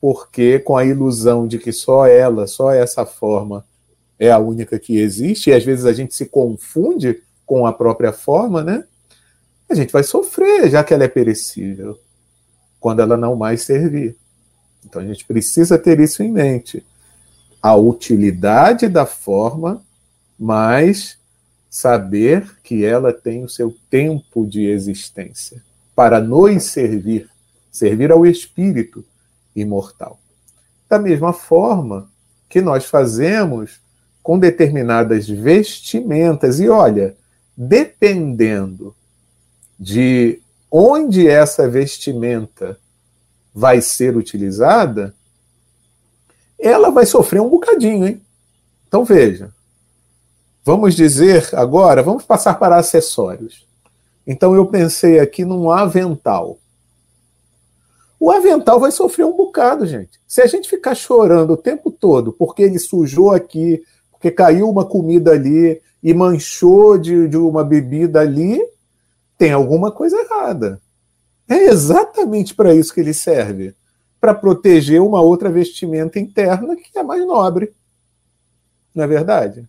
Porque 0.00 0.58
com 0.58 0.76
a 0.76 0.84
ilusão 0.84 1.46
de 1.46 1.58
que 1.58 1.72
só 1.72 2.06
ela, 2.06 2.46
só 2.46 2.70
essa 2.70 3.04
forma 3.04 3.64
é 4.18 4.30
a 4.30 4.38
única 4.38 4.78
que 4.78 4.98
existe, 4.98 5.50
e 5.50 5.52
às 5.52 5.64
vezes 5.64 5.86
a 5.86 5.92
gente 5.92 6.14
se 6.14 6.26
confunde 6.26 7.22
com 7.46 7.66
a 7.66 7.72
própria 7.72 8.12
forma, 8.12 8.62
né? 8.62 8.84
A 9.68 9.74
gente 9.74 9.92
vai 9.92 10.02
sofrer, 10.02 10.70
já 10.70 10.84
que 10.84 10.92
ela 10.92 11.04
é 11.04 11.08
perecível, 11.08 11.98
quando 12.78 13.00
ela 13.00 13.16
não 13.16 13.34
mais 13.36 13.62
servir. 13.62 14.16
Então 14.84 15.00
a 15.00 15.04
gente 15.04 15.24
precisa 15.24 15.78
ter 15.78 15.98
isso 16.00 16.22
em 16.22 16.30
mente. 16.30 16.84
A 17.62 17.74
utilidade 17.76 18.88
da 18.88 19.06
forma, 19.06 19.82
mas 20.38 21.18
saber 21.68 22.58
que 22.62 22.84
ela 22.84 23.12
tem 23.12 23.44
o 23.44 23.48
seu 23.48 23.74
tempo 23.88 24.46
de 24.46 24.66
existência 24.66 25.62
para 25.94 26.20
nos 26.20 26.64
servir, 26.64 27.28
servir 27.70 28.11
ao 28.11 28.26
espírito 28.26 29.04
imortal. 29.54 30.18
Da 30.88 30.99
mesma 30.99 31.32
forma 31.32 32.11
que 32.49 32.61
nós 32.61 32.85
fazemos 32.85 33.80
com 34.23 34.38
determinadas 34.38 35.28
vestimentas, 35.28 36.61
e 36.61 36.68
olha, 36.68 37.16
dependendo 37.56 38.94
de 39.78 40.40
onde 40.70 41.28
essa 41.28 41.68
vestimenta 41.68 42.78
vai 43.54 43.80
ser 43.80 44.16
utilizada, 44.16 45.14
ela 46.59 46.90
vai 46.90 47.06
sofrer 47.06 47.40
um 47.40 47.49
bocadinho, 47.49 48.06
hein? 48.06 48.20
Então 48.87 49.04
veja. 49.04 49.52
Vamos 50.64 50.94
dizer 50.94 51.49
agora, 51.54 52.02
vamos 52.02 52.25
passar 52.25 52.54
para 52.54 52.76
acessórios. 52.76 53.66
Então 54.26 54.54
eu 54.54 54.66
pensei 54.66 55.18
aqui 55.18 55.44
num 55.44 55.70
avental. 55.70 56.58
O 58.18 58.30
avental 58.30 58.78
vai 58.78 58.92
sofrer 58.92 59.24
um 59.24 59.36
bocado, 59.36 59.86
gente. 59.86 60.20
Se 60.26 60.42
a 60.42 60.46
gente 60.46 60.68
ficar 60.68 60.94
chorando 60.94 61.52
o 61.52 61.56
tempo 61.56 61.90
todo 61.90 62.32
porque 62.32 62.62
ele 62.62 62.78
sujou 62.78 63.30
aqui, 63.30 63.82
porque 64.10 64.30
caiu 64.30 64.68
uma 64.68 64.84
comida 64.84 65.32
ali 65.32 65.80
e 66.02 66.12
manchou 66.12 66.98
de, 66.98 67.28
de 67.28 67.36
uma 67.36 67.64
bebida 67.64 68.20
ali, 68.20 68.60
tem 69.38 69.52
alguma 69.52 69.90
coisa 69.90 70.16
errada. 70.18 70.80
É 71.48 71.64
exatamente 71.64 72.54
para 72.54 72.74
isso 72.74 72.92
que 72.92 73.00
ele 73.00 73.14
serve 73.14 73.74
para 74.20 74.34
proteger 74.34 75.00
uma 75.00 75.22
outra 75.22 75.50
vestimenta 75.50 76.20
interna 76.20 76.76
que 76.76 76.96
é 76.96 77.02
mais 77.02 77.26
nobre. 77.26 77.72
Não 78.94 79.02
é 79.02 79.06
verdade? 79.06 79.66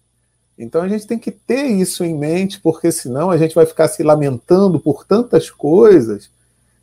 Então 0.63 0.81
a 0.81 0.87
gente 0.87 1.07
tem 1.07 1.17
que 1.17 1.31
ter 1.31 1.65
isso 1.65 2.03
em 2.03 2.15
mente, 2.15 2.61
porque 2.61 2.91
senão 2.91 3.31
a 3.31 3.37
gente 3.37 3.55
vai 3.55 3.65
ficar 3.65 3.87
se 3.87 4.03
lamentando 4.03 4.79
por 4.79 5.05
tantas 5.05 5.49
coisas 5.49 6.29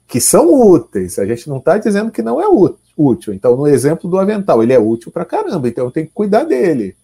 que 0.08 0.20
são 0.20 0.52
úteis. 0.52 1.18
A 1.18 1.24
gente 1.24 1.48
não 1.48 1.58
está 1.58 1.78
dizendo 1.78 2.10
que 2.10 2.22
não 2.22 2.40
é 2.40 2.46
útil. 2.96 3.32
Então, 3.32 3.56
no 3.56 3.68
exemplo 3.68 4.10
do 4.10 4.18
avental, 4.18 4.62
ele 4.62 4.72
é 4.72 4.78
útil 4.78 5.12
para 5.12 5.24
caramba, 5.24 5.68
então 5.68 5.84
eu 5.84 5.90
tenho 5.92 6.06
que 6.06 6.12
cuidar 6.12 6.44
dele. 6.44 6.96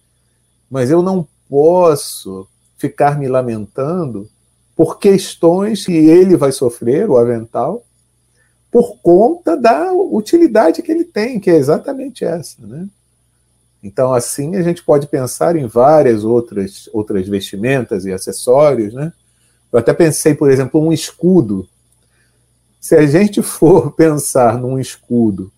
Mas 0.69 0.91
eu 0.91 1.01
não 1.01 1.25
posso 1.49 2.47
ficar 2.77 3.17
me 3.17 3.27
lamentando 3.27 4.27
por 4.75 4.99
questões 4.99 5.85
que 5.85 5.93
ele 5.93 6.35
vai 6.35 6.51
sofrer, 6.51 7.09
o 7.09 7.15
avental, 7.15 7.85
por 8.69 8.97
conta 8.97 9.55
da 9.55 9.93
utilidade 9.93 10.81
que 10.81 10.91
ele 10.91 11.05
tem, 11.05 11.39
que 11.39 11.49
é 11.49 11.55
exatamente 11.55 12.25
essa. 12.25 12.57
Né? 12.59 12.85
Então, 13.85 14.15
assim, 14.15 14.55
a 14.55 14.63
gente 14.63 14.83
pode 14.83 15.05
pensar 15.05 15.55
em 15.55 15.67
várias 15.67 16.23
outras, 16.23 16.89
outras 16.91 17.27
vestimentas 17.27 18.03
e 18.03 18.11
acessórios, 18.11 18.95
né? 18.95 19.13
Eu 19.71 19.77
até 19.77 19.93
pensei, 19.93 20.33
por 20.33 20.49
exemplo, 20.49 20.81
um 20.81 20.91
escudo. 20.91 21.69
Se 22.81 22.95
a 22.95 23.05
gente 23.05 23.43
for 23.43 23.91
pensar 23.93 24.57
num 24.57 24.79
escudo 24.79 25.51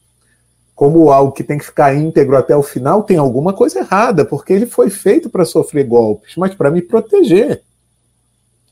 como 0.76 1.10
algo 1.10 1.32
que 1.32 1.44
tem 1.44 1.58
que 1.58 1.64
ficar 1.64 1.96
íntegro 1.96 2.36
até 2.36 2.54
o 2.54 2.62
final, 2.62 3.02
tem 3.02 3.16
alguma 3.16 3.54
coisa 3.54 3.80
errada, 3.80 4.26
porque 4.26 4.52
ele 4.52 4.66
foi 4.66 4.90
feito 4.90 5.30
para 5.30 5.46
sofrer 5.46 5.86
golpes, 5.86 6.36
mas 6.36 6.54
para 6.54 6.70
me 6.70 6.82
proteger. 6.82 7.64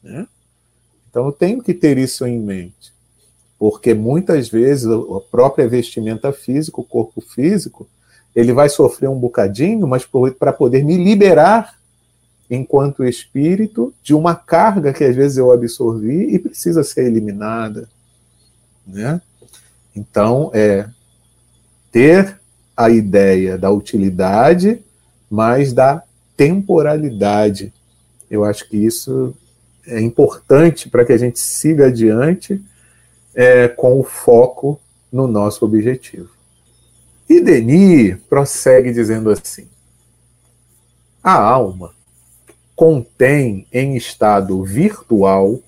Né? 0.03 0.27
Então 1.09 1.27
eu 1.27 1.31
tenho 1.31 1.63
que 1.63 1.73
ter 1.73 1.97
isso 1.97 2.27
em 2.27 2.41
mente, 2.41 2.93
porque 3.57 3.93
muitas 3.93 4.49
vezes 4.49 4.85
a 4.85 5.21
própria 5.31 5.65
vestimenta 5.65 6.33
física, 6.33 6.81
o 6.81 6.83
corpo 6.83 7.21
físico, 7.21 7.87
ele 8.35 8.51
vai 8.51 8.67
sofrer 8.67 9.09
um 9.09 9.17
bocadinho, 9.17 9.87
mas 9.87 10.05
para 10.37 10.51
poder 10.51 10.83
me 10.83 10.97
liberar 10.97 11.75
enquanto 12.49 13.03
espírito 13.03 13.93
de 14.03 14.13
uma 14.13 14.35
carga 14.35 14.93
que 14.93 15.03
às 15.03 15.15
vezes 15.15 15.37
eu 15.37 15.51
absorvi 15.51 16.35
e 16.35 16.37
precisa 16.37 16.83
ser 16.83 17.05
eliminada, 17.05 17.89
né? 18.85 19.21
Então, 19.95 20.51
é 20.53 20.87
ter 21.91 22.39
a 22.75 22.89
ideia 22.89 23.57
da 23.57 23.71
utilidade, 23.71 24.83
mas 25.29 25.71
da 25.71 26.03
temporalidade. 26.35 27.73
Eu 28.29 28.43
acho 28.43 28.67
que 28.67 28.75
isso 28.75 29.33
é 29.87 30.01
importante 30.01 30.89
para 30.89 31.05
que 31.05 31.13
a 31.13 31.17
gente 31.17 31.39
siga 31.39 31.87
adiante 31.87 32.61
é, 33.33 33.69
com 33.69 33.97
o 33.99 34.03
foco 34.03 34.79
no 35.11 35.25
nosso 35.25 35.63
objetivo. 35.63 36.34
E 37.27 37.41
Denis 37.41 38.17
prossegue 38.29 38.93
dizendo 38.93 39.29
assim: 39.29 39.67
a 41.23 41.33
alma 41.33 41.93
contém 42.75 43.65
em 43.71 43.95
estado 43.95 44.63
virtual 44.63 45.59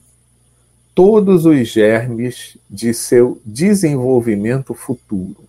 todos 0.93 1.45
os 1.45 1.67
germes 1.67 2.57
de 2.69 2.93
seu 2.93 3.41
desenvolvimento 3.45 4.73
futuro. 4.73 5.43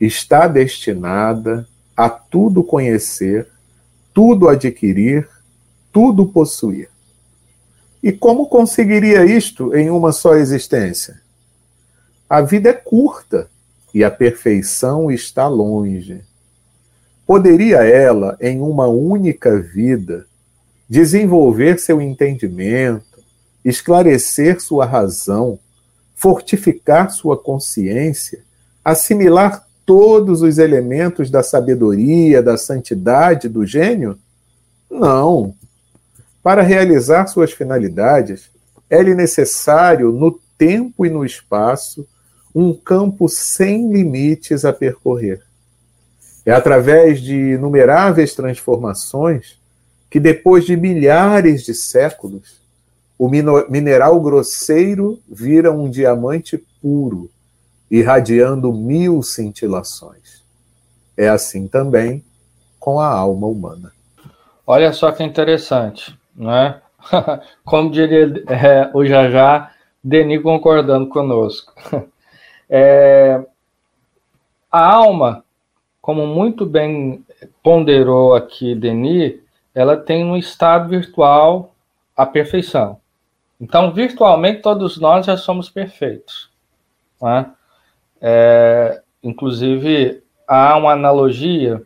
Está 0.00 0.46
destinada 0.46 1.66
a 1.96 2.08
tudo 2.08 2.64
conhecer, 2.64 3.48
tudo 4.14 4.48
adquirir, 4.48 5.28
tudo 5.92 6.26
possuir. 6.26 6.88
E 8.02 8.12
como 8.12 8.46
conseguiria 8.46 9.26
isto 9.26 9.74
em 9.76 9.90
uma 9.90 10.12
só 10.12 10.36
existência? 10.36 11.20
A 12.28 12.40
vida 12.40 12.70
é 12.70 12.72
curta 12.72 13.50
e 13.92 14.04
a 14.04 14.10
perfeição 14.10 15.10
está 15.10 15.48
longe. 15.48 16.22
Poderia 17.26 17.78
ela, 17.78 18.36
em 18.40 18.60
uma 18.60 18.86
única 18.86 19.60
vida, 19.60 20.26
desenvolver 20.88 21.78
seu 21.78 22.00
entendimento, 22.00 23.04
esclarecer 23.64 24.60
sua 24.60 24.84
razão, 24.84 25.58
fortificar 26.16 27.10
sua 27.10 27.36
consciência, 27.36 28.42
assimilar 28.84 29.66
todos 29.86 30.42
os 30.42 30.58
elementos 30.58 31.30
da 31.30 31.42
sabedoria, 31.42 32.42
da 32.42 32.56
santidade, 32.56 33.48
do 33.48 33.64
gênio? 33.64 34.18
Não. 34.90 35.54
Para 36.42 36.62
realizar 36.62 37.26
suas 37.26 37.52
finalidades, 37.52 38.50
é-lhe 38.88 39.14
necessário, 39.14 40.10
no 40.10 40.38
tempo 40.58 41.06
e 41.06 41.10
no 41.10 41.24
espaço, 41.24 42.06
um 42.54 42.72
campo 42.72 43.28
sem 43.28 43.92
limites 43.92 44.64
a 44.64 44.72
percorrer. 44.72 45.42
É 46.44 46.52
através 46.52 47.20
de 47.20 47.34
inumeráveis 47.34 48.34
transformações 48.34 49.58
que, 50.08 50.18
depois 50.18 50.64
de 50.64 50.76
milhares 50.76 51.64
de 51.64 51.74
séculos, 51.74 52.60
o 53.18 53.28
mineral 53.28 54.18
grosseiro 54.20 55.20
vira 55.28 55.70
um 55.70 55.88
diamante 55.88 56.56
puro, 56.80 57.30
irradiando 57.90 58.72
mil 58.72 59.22
cintilações. 59.22 60.42
É 61.16 61.28
assim 61.28 61.68
também 61.68 62.24
com 62.78 62.98
a 62.98 63.06
alma 63.06 63.46
humana. 63.46 63.92
Olha 64.66 64.92
só 64.92 65.12
que 65.12 65.22
interessante, 65.22 66.18
não 66.34 66.50
é? 66.50 66.80
Como 67.64 67.90
diria 67.90 68.42
é, 68.48 68.90
o 68.94 69.04
Jajá, 69.04 69.70
Denis 70.02 70.42
concordando 70.42 71.08
conosco. 71.08 71.74
É, 72.70 73.44
a 74.70 74.86
alma, 74.86 75.44
como 76.00 76.24
muito 76.26 76.64
bem 76.64 77.26
ponderou 77.62 78.34
aqui 78.34 78.76
Denis, 78.76 79.40
ela 79.74 79.96
tem 79.96 80.24
um 80.24 80.36
estado 80.36 80.88
virtual 80.88 81.74
a 82.16 82.24
perfeição. 82.24 83.00
Então, 83.60 83.92
virtualmente, 83.92 84.62
todos 84.62 84.98
nós 84.98 85.26
já 85.26 85.36
somos 85.36 85.68
perfeitos. 85.68 86.50
Né? 87.20 87.50
É, 88.20 89.02
inclusive, 89.22 90.22
há 90.46 90.76
uma 90.76 90.92
analogia 90.92 91.82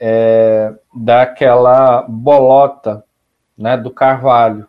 é, 0.00 0.72
daquela 0.94 2.02
bolota 2.02 3.04
né, 3.56 3.76
do 3.76 3.90
carvalho. 3.90 4.68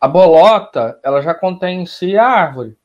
A 0.00 0.06
bolota, 0.06 0.98
ela 1.02 1.20
já 1.20 1.34
contém 1.34 1.82
em 1.82 1.86
si 1.86 2.16
a 2.16 2.26
árvore. 2.26 2.76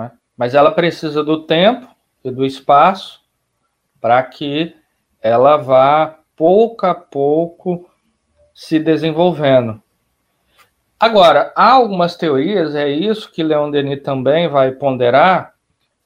É? 0.00 0.10
Mas 0.36 0.54
ela 0.54 0.70
precisa 0.70 1.22
do 1.22 1.44
tempo 1.44 1.88
e 2.24 2.30
do 2.30 2.44
espaço 2.44 3.20
para 4.00 4.22
que 4.22 4.74
ela 5.20 5.56
vá 5.56 6.18
pouco 6.36 6.86
a 6.86 6.94
pouco 6.94 7.88
se 8.54 8.78
desenvolvendo. 8.78 9.80
Agora, 10.98 11.52
há 11.56 11.72
algumas 11.72 12.16
teorias, 12.16 12.74
é 12.74 12.88
isso 12.88 13.30
que 13.30 13.42
Leon 13.42 13.70
Denis 13.70 14.02
também 14.02 14.48
vai 14.48 14.70
ponderar, 14.70 15.54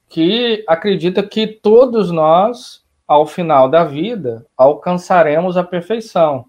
que 0.08 0.64
acredita 0.66 1.22
que 1.22 1.46
todos 1.46 2.10
nós, 2.10 2.84
ao 3.06 3.26
final 3.26 3.68
da 3.68 3.84
vida, 3.84 4.46
alcançaremos 4.56 5.56
a 5.56 5.64
perfeição. 5.64 6.46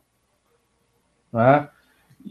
Né? 1.32 1.68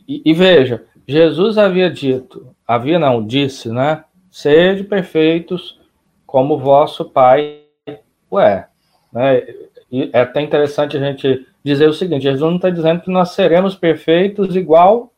E, 0.08 0.22
e 0.24 0.32
veja, 0.32 0.86
Jesus 1.06 1.58
havia 1.58 1.90
dito, 1.90 2.54
havia 2.66 2.98
não, 2.98 3.24
disse, 3.24 3.68
né? 3.70 4.04
Sede 4.36 4.84
perfeitos 4.84 5.80
como 6.26 6.58
vosso 6.58 7.06
Pai 7.06 7.62
o 8.28 8.38
é. 8.38 8.68
Né? 9.10 9.46
E 9.90 10.10
é 10.12 10.20
até 10.20 10.42
interessante 10.42 10.94
a 10.94 11.00
gente 11.00 11.48
dizer 11.64 11.88
o 11.88 11.94
seguinte: 11.94 12.24
Jesus 12.24 12.42
não 12.42 12.56
está 12.56 12.68
dizendo 12.68 13.00
que 13.00 13.10
nós 13.10 13.30
seremos 13.30 13.74
perfeitos 13.74 14.54
igual, 14.54 15.10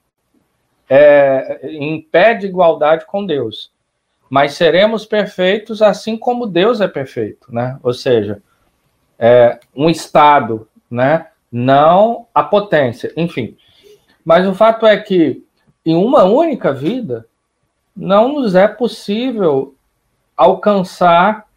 é, 0.88 1.58
em 1.64 2.00
pé 2.00 2.34
de 2.34 2.46
igualdade 2.46 3.06
com 3.06 3.26
Deus, 3.26 3.72
mas 4.30 4.54
seremos 4.54 5.04
perfeitos 5.04 5.82
assim 5.82 6.16
como 6.16 6.46
Deus 6.46 6.80
é 6.80 6.86
perfeito, 6.86 7.52
né? 7.52 7.76
Ou 7.82 7.92
seja, 7.92 8.40
é, 9.18 9.58
um 9.74 9.90
estado, 9.90 10.68
né? 10.88 11.26
Não 11.50 12.28
a 12.32 12.44
potência, 12.44 13.12
enfim. 13.16 13.56
Mas 14.24 14.46
o 14.46 14.54
fato 14.54 14.86
é 14.86 14.96
que 14.96 15.44
em 15.84 15.96
uma 15.96 16.22
única 16.22 16.72
vida 16.72 17.27
não 17.98 18.32
nos 18.34 18.54
é 18.54 18.68
possível 18.68 19.74
alcançar 20.36 21.48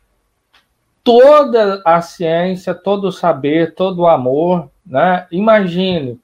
toda 1.04 1.84
a 1.86 2.02
ciência, 2.02 2.74
todo 2.74 3.06
o 3.06 3.12
saber, 3.12 3.76
todo 3.76 4.00
o 4.00 4.08
amor. 4.08 4.72
Né? 4.84 5.28
Imagine, 5.32 6.20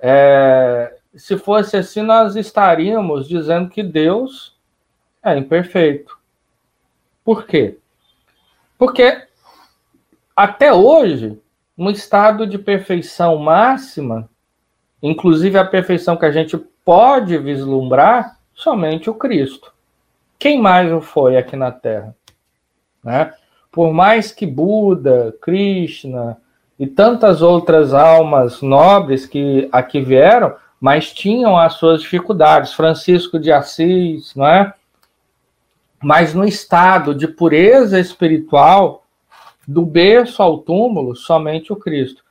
é, 0.00 0.96
se 1.14 1.38
fosse 1.38 1.76
assim, 1.76 2.02
nós 2.02 2.34
estaríamos 2.34 3.28
dizendo 3.28 3.70
que 3.70 3.84
Deus 3.84 4.56
é 5.22 5.38
imperfeito. 5.38 6.18
Por 7.24 7.46
quê? 7.46 7.78
Porque 8.76 9.28
até 10.34 10.72
hoje, 10.72 11.40
um 11.78 11.88
estado 11.88 12.48
de 12.48 12.58
perfeição 12.58 13.36
máxima, 13.36 14.28
inclusive 15.00 15.56
a 15.56 15.64
perfeição 15.64 16.16
que 16.16 16.26
a 16.26 16.32
gente 16.32 16.58
pode 16.84 17.38
vislumbrar, 17.38 18.35
somente 18.56 19.08
o 19.10 19.14
Cristo. 19.14 19.72
Quem 20.38 20.60
mais 20.60 20.90
o 20.90 21.00
foi 21.00 21.36
aqui 21.36 21.54
na 21.54 21.70
Terra? 21.70 22.16
Né? 23.04 23.32
Por 23.70 23.92
mais 23.92 24.32
que 24.32 24.46
Buda, 24.46 25.36
Krishna 25.40 26.38
e 26.78 26.86
tantas 26.86 27.42
outras 27.42 27.94
almas 27.94 28.62
nobres 28.62 29.26
que 29.26 29.68
aqui 29.70 30.00
vieram, 30.00 30.56
mas 30.80 31.12
tinham 31.12 31.56
as 31.56 31.74
suas 31.74 32.00
dificuldades. 32.00 32.72
Francisco 32.72 33.38
de 33.38 33.52
Assis, 33.52 34.34
não 34.34 34.46
é? 34.46 34.72
Mas 36.02 36.34
no 36.34 36.44
estado 36.44 37.14
de 37.14 37.28
pureza 37.28 37.98
espiritual, 37.98 39.04
do 39.66 39.84
berço 39.84 40.42
ao 40.42 40.58
túmulo, 40.58 41.16
somente 41.16 41.72
o 41.72 41.76
Cristo. 41.76 42.22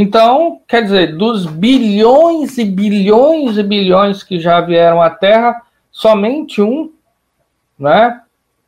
Então, 0.00 0.60
quer 0.68 0.84
dizer, 0.84 1.16
dos 1.16 1.44
bilhões 1.44 2.56
e 2.56 2.64
bilhões 2.64 3.58
e 3.58 3.64
bilhões 3.64 4.22
que 4.22 4.38
já 4.38 4.60
vieram 4.60 5.02
à 5.02 5.10
Terra, 5.10 5.60
somente 5.90 6.62
um, 6.62 6.92
né? 7.76 8.22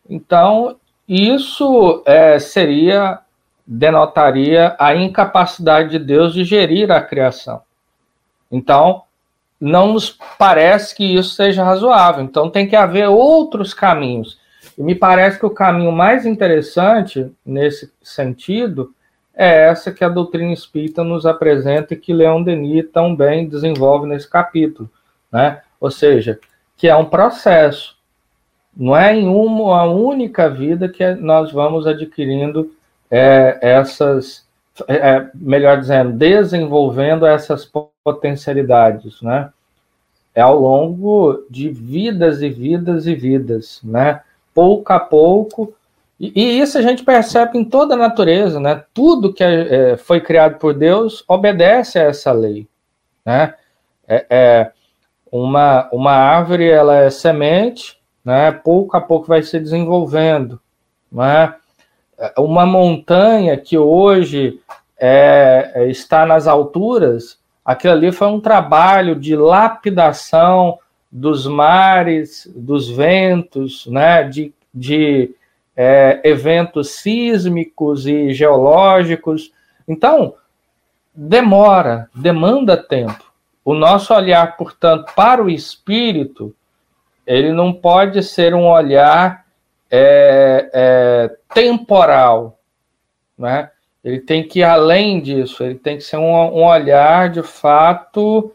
Então, 0.09 0.75
isso 1.07 2.03
é, 2.05 2.37
seria, 2.41 3.21
denotaria 3.65 4.75
a 4.77 4.97
incapacidade 4.97 5.91
de 5.91 6.01
Deus 6.01 6.35
de 6.35 6.43
gerir 6.43 6.91
a 6.91 7.01
criação. 7.01 7.63
Então, 8.51 9.05
não 9.61 9.93
nos 9.93 10.11
parece 10.37 10.97
que 10.97 11.05
isso 11.05 11.37
seja 11.37 11.63
razoável. 11.63 12.25
Então, 12.25 12.51
tem 12.51 12.67
que 12.67 12.75
haver 12.75 13.09
outros 13.09 13.73
caminhos. 13.73 14.37
E 14.77 14.83
me 14.83 14.97
parece 14.97 15.39
que 15.39 15.47
o 15.47 15.51
caminho 15.51 15.93
mais 15.93 16.27
interessante 16.27 17.31
nesse 17.47 17.93
sentido 18.03 18.93
é 19.41 19.69
essa 19.71 19.91
que 19.91 20.05
a 20.05 20.09
doutrina 20.11 20.53
espírita 20.53 21.03
nos 21.03 21.25
apresenta 21.25 21.95
e 21.95 21.97
que 21.97 22.13
Leon 22.13 22.43
Denis 22.43 22.85
tão 22.93 23.17
bem 23.17 23.49
desenvolve 23.49 24.07
nesse 24.07 24.29
capítulo, 24.29 24.91
né? 25.33 25.63
Ou 25.81 25.91
seja, 25.91 26.39
que 26.77 26.87
é 26.87 26.95
um 26.95 27.07
processo. 27.07 27.97
Não 28.77 28.95
é 28.95 29.17
em 29.17 29.27
uma 29.27 29.85
única 29.85 30.51
vida 30.51 30.91
que 30.91 31.15
nós 31.15 31.51
vamos 31.53 31.87
adquirindo 31.87 32.71
é, 33.11 33.59
essas, 33.63 34.47
é, 34.87 34.97
é 34.97 35.31
melhor 35.35 35.81
dizendo, 35.81 36.13
desenvolvendo 36.13 37.25
essas 37.25 37.67
potencialidades, 38.05 39.23
né? 39.23 39.49
É 40.35 40.43
ao 40.43 40.61
longo 40.61 41.47
de 41.49 41.71
vidas 41.71 42.43
e 42.43 42.51
vidas 42.51 43.07
e 43.07 43.15
vidas, 43.15 43.81
né? 43.83 44.21
Pouco 44.53 44.93
a 44.93 45.01
pouco, 45.01 45.73
e, 46.21 46.33
e 46.37 46.61
isso 46.61 46.77
a 46.77 46.83
gente 46.83 47.03
percebe 47.03 47.57
em 47.59 47.65
toda 47.65 47.95
a 47.95 47.99
natureza, 47.99 48.61
né? 48.61 48.85
Tudo 48.93 49.33
que 49.33 49.43
é, 49.43 49.93
é 49.93 49.97
foi 49.97 50.21
criado 50.21 50.59
por 50.59 50.75
Deus 50.75 51.25
obedece 51.27 51.99
a 51.99 52.03
essa 52.03 52.31
lei, 52.31 52.69
né? 53.25 53.55
É, 54.07 54.27
é, 54.29 54.73
uma, 55.33 55.89
uma 55.91 56.13
árvore, 56.13 56.69
ela 56.69 56.97
é 56.97 57.09
semente, 57.09 57.99
né? 58.23 58.53
Pouco 58.53 58.99
a 58.99 59.01
pouco 59.01 59.29
vai 59.29 59.43
se 59.43 59.59
desenvolvendo, 59.59 60.61
né? 61.11 61.55
Uma 62.37 62.67
montanha 62.67 63.57
que 63.57 63.79
hoje 63.79 64.61
é, 64.99 65.73
é, 65.75 65.89
está 65.89 66.27
nas 66.27 66.47
alturas, 66.47 67.39
aquilo 67.65 67.95
ali 67.95 68.13
foi 68.13 68.27
um 68.27 68.41
trabalho 68.41 69.17
de 69.17 69.35
lapidação 69.35 70.79
dos 71.11 71.47
mares, 71.47 72.47
dos 72.55 72.91
ventos, 72.91 73.87
né? 73.87 74.25
De, 74.25 74.53
de 74.75 75.35
é, 75.77 76.21
eventos 76.25 76.91
sísmicos 76.91 78.07
e 78.07 78.33
geológicos. 78.33 79.53
Então, 79.87 80.35
demora, 81.15 82.09
demanda 82.15 82.77
tempo. 82.77 83.31
O 83.65 83.75
nosso 83.75 84.15
olhar, 84.15 84.57
portanto, 84.57 85.13
para 85.15 85.43
o 85.43 85.51
espírito, 85.51 86.55
ele 87.27 87.53
não 87.53 87.73
pode 87.73 88.23
ser 88.23 88.55
um 88.55 88.67
olhar 88.67 89.47
é, 89.91 90.71
é, 90.73 91.37
temporal, 91.53 92.59
né? 93.37 93.71
Ele 94.03 94.19
tem 94.19 94.47
que 94.47 94.61
ir 94.61 94.65
além 94.65 95.21
disso, 95.21 95.63
ele 95.63 95.75
tem 95.75 95.99
que 95.99 96.03
ser 96.03 96.17
um, 96.17 96.33
um 96.33 96.65
olhar 96.65 97.29
de 97.29 97.43
fato 97.43 98.53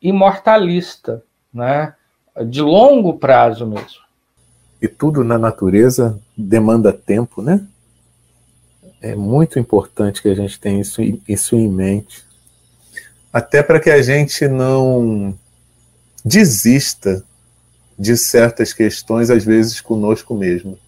imortalista, 0.00 1.22
né? 1.52 1.94
De 2.46 2.62
longo 2.62 3.18
prazo 3.18 3.66
mesmo. 3.66 4.05
E 4.80 4.88
tudo 4.88 5.24
na 5.24 5.38
natureza 5.38 6.18
demanda 6.36 6.92
tempo, 6.92 7.40
né? 7.40 7.64
É 9.00 9.14
muito 9.14 9.58
importante 9.58 10.20
que 10.20 10.28
a 10.28 10.34
gente 10.34 10.58
tenha 10.58 10.80
isso, 10.80 11.00
isso 11.28 11.56
em 11.56 11.68
mente. 11.68 12.24
Até 13.32 13.62
para 13.62 13.80
que 13.80 13.90
a 13.90 14.02
gente 14.02 14.48
não 14.48 15.36
desista 16.24 17.22
de 17.98 18.16
certas 18.16 18.72
questões, 18.72 19.30
às 19.30 19.44
vezes 19.44 19.80
conosco 19.80 20.34
mesmo. 20.34 20.78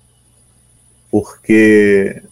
Porque 1.11 2.23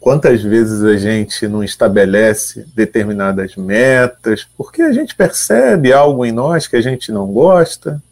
quantas 0.00 0.42
vezes 0.42 0.82
a 0.82 0.96
gente 0.96 1.46
não 1.46 1.62
estabelece 1.62 2.66
determinadas 2.74 3.54
metas, 3.54 4.48
porque 4.56 4.82
a 4.82 4.92
gente 4.92 5.14
percebe 5.14 5.92
algo 5.92 6.24
em 6.24 6.32
nós 6.32 6.66
que 6.66 6.76
a 6.76 6.80
gente 6.80 7.12
não 7.12 7.26
gosta, 7.30 8.02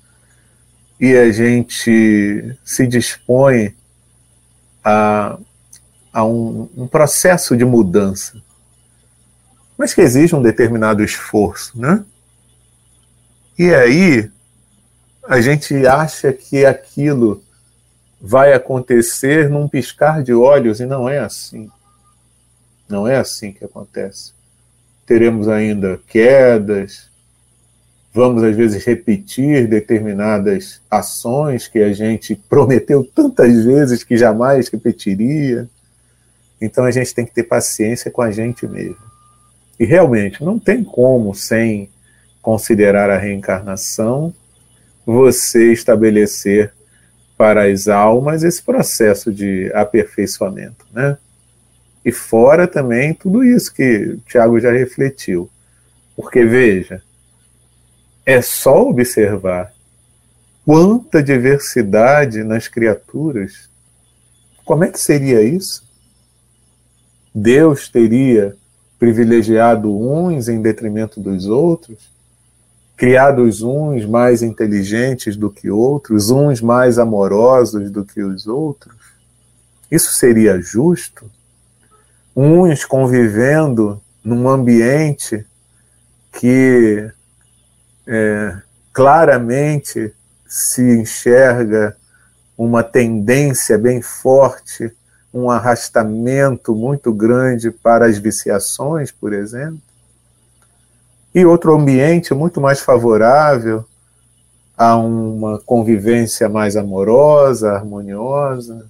e 1.01 1.17
a 1.17 1.31
gente 1.31 2.57
se 2.65 2.87
dispõe 2.87 3.75
a, 4.85 5.39
a 6.13 6.25
um, 6.25 6.69
um 6.77 6.89
processo 6.89 7.57
de 7.57 7.65
mudança, 7.65 8.41
mas 9.77 9.95
que 9.95 10.01
exige 10.01 10.35
um 10.35 10.43
determinado 10.43 11.05
esforço, 11.05 11.79
né? 11.79 12.05
E 13.59 13.75
aí 13.75 14.31
a 15.27 15.41
gente 15.41 15.87
acha 15.87 16.33
que 16.33 16.65
aquilo 16.65 17.43
vai 18.21 18.53
acontecer 18.53 19.49
num 19.49 19.69
piscar 19.69 20.23
de 20.23 20.33
olhos 20.33 20.81
e 20.81 20.87
não 20.87 21.09
é 21.09 21.19
assim. 21.19 21.71
Não 22.89 23.07
é 23.07 23.17
assim 23.17 23.53
que 23.53 23.65
acontece. 23.65 24.33
Teremos 25.07 25.49
ainda 25.49 26.01
quedas, 26.07 27.08
vamos 28.19 28.43
às 28.43 28.57
vezes 28.57 28.85
repetir 28.85 29.69
determinadas 29.69 30.83
ações 30.91 31.69
que 31.69 31.79
a 31.79 31.93
gente 31.93 32.35
prometeu 32.35 33.05
tantas 33.05 33.65
vezes 33.65 34.03
que 34.03 34.17
jamais 34.17 34.69
repetiria. 34.69 35.69
Então 36.61 36.85
a 36.85 36.91
gente 36.91 37.15
tem 37.15 37.25
que 37.25 37.33
ter 37.33 37.45
paciência 37.45 38.11
com 38.11 38.21
a 38.21 38.33
gente 38.33 38.67
mesmo. 38.67 38.99
E 39.79 39.85
realmente 39.85 40.43
não 40.43 40.59
tem 40.59 40.83
como, 40.83 41.33
sem 41.33 41.91
considerar 42.43 43.09
a 43.09 43.17
reencarnação, 43.17 44.35
você 45.07 45.73
estabelecer 45.73 46.73
para 47.37 47.71
as 47.71 47.87
almas 47.87 48.43
esse 48.43 48.61
processo 48.61 49.33
de 49.33 49.71
aperfeiçoamento, 49.73 50.85
né? 50.93 51.17
E 52.05 52.11
fora 52.11 52.67
também 52.67 53.15
tudo 53.15 53.45
isso 53.45 53.73
que 53.73 53.99
o 53.99 54.17
Tiago 54.27 54.59
já 54.59 54.73
refletiu. 54.73 55.49
Porque 56.17 56.45
veja, 56.45 57.01
é 58.29 58.43
só 58.43 58.87
observar 58.87 59.73
quanta 60.63 61.23
diversidade 61.23 62.45
nas 62.45 62.69
criaturas. 62.69 63.71
Como 64.67 64.85
é 64.85 64.91
que 64.91 65.01
seria 65.01 65.41
isso? 65.41 65.83
Deus 67.35 67.89
teria 67.89 68.55
privilegiado 68.99 69.91
uns 69.91 70.47
em 70.47 70.61
detrimento 70.61 71.23
dos 71.23 71.47
outros? 71.47 72.11
Criado 72.99 73.45
uns 73.45 74.05
mais 74.05 74.43
inteligentes 74.43 75.35
do 75.35 75.49
que 75.49 75.71
outros, 75.71 76.29
uns 76.29 76.61
mais 76.61 76.99
amorosos 76.99 77.91
do 77.91 78.05
que 78.05 78.23
os 78.23 78.47
outros? 78.47 78.95
Isso 79.91 80.13
seria 80.13 80.61
justo? 80.61 81.25
Uns 82.37 82.85
convivendo 82.85 83.99
num 84.23 84.47
ambiente 84.47 85.47
que 86.39 87.11
é, 88.09 88.57
claramente 88.93 90.15
se 90.49 90.83
enxerga 90.83 91.95
uma 92.57 92.83
tendência 92.83 93.77
bem 93.77 94.01
forte, 94.01 94.91
um 95.33 95.51
arrastamento 95.51 96.75
muito 96.75 97.13
grande 97.13 97.71
para 97.71 98.07
as 98.07 98.17
viciações, 98.17 99.13
por 99.13 99.35
exemplo, 99.35 99.81
e 101.35 101.45
outro 101.45 101.75
ambiente 101.75 102.33
muito 102.33 102.61
mais 102.61 102.81
favorável 102.81 103.85
a 104.77 104.97
uma 104.97 105.59
convivência 105.61 106.49
mais 106.49 106.77
amorosa, 106.77 107.73
harmoniosa. 107.73 108.87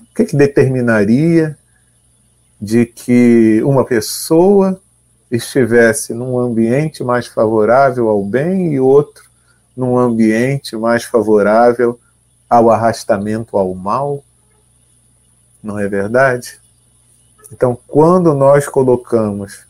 O 0.00 0.14
que, 0.14 0.24
que 0.24 0.36
determinaria 0.36 1.56
de 2.60 2.84
que 2.84 3.62
uma 3.62 3.84
pessoa 3.84 4.80
estivesse 5.30 6.12
num 6.12 6.38
ambiente 6.38 7.04
mais 7.04 7.26
favorável 7.26 8.08
ao 8.08 8.24
bem 8.24 8.74
e 8.74 8.80
outro 8.80 9.30
num 9.76 9.96
ambiente 9.96 10.76
mais 10.76 11.04
favorável 11.04 11.98
ao 12.48 12.70
arrastamento 12.70 13.56
ao 13.56 13.74
mal. 13.74 14.24
Não 15.62 15.78
é 15.78 15.88
verdade? 15.88 16.60
Então, 17.52 17.78
quando 17.86 18.34
nós 18.34 18.68
colocamos 18.68 19.66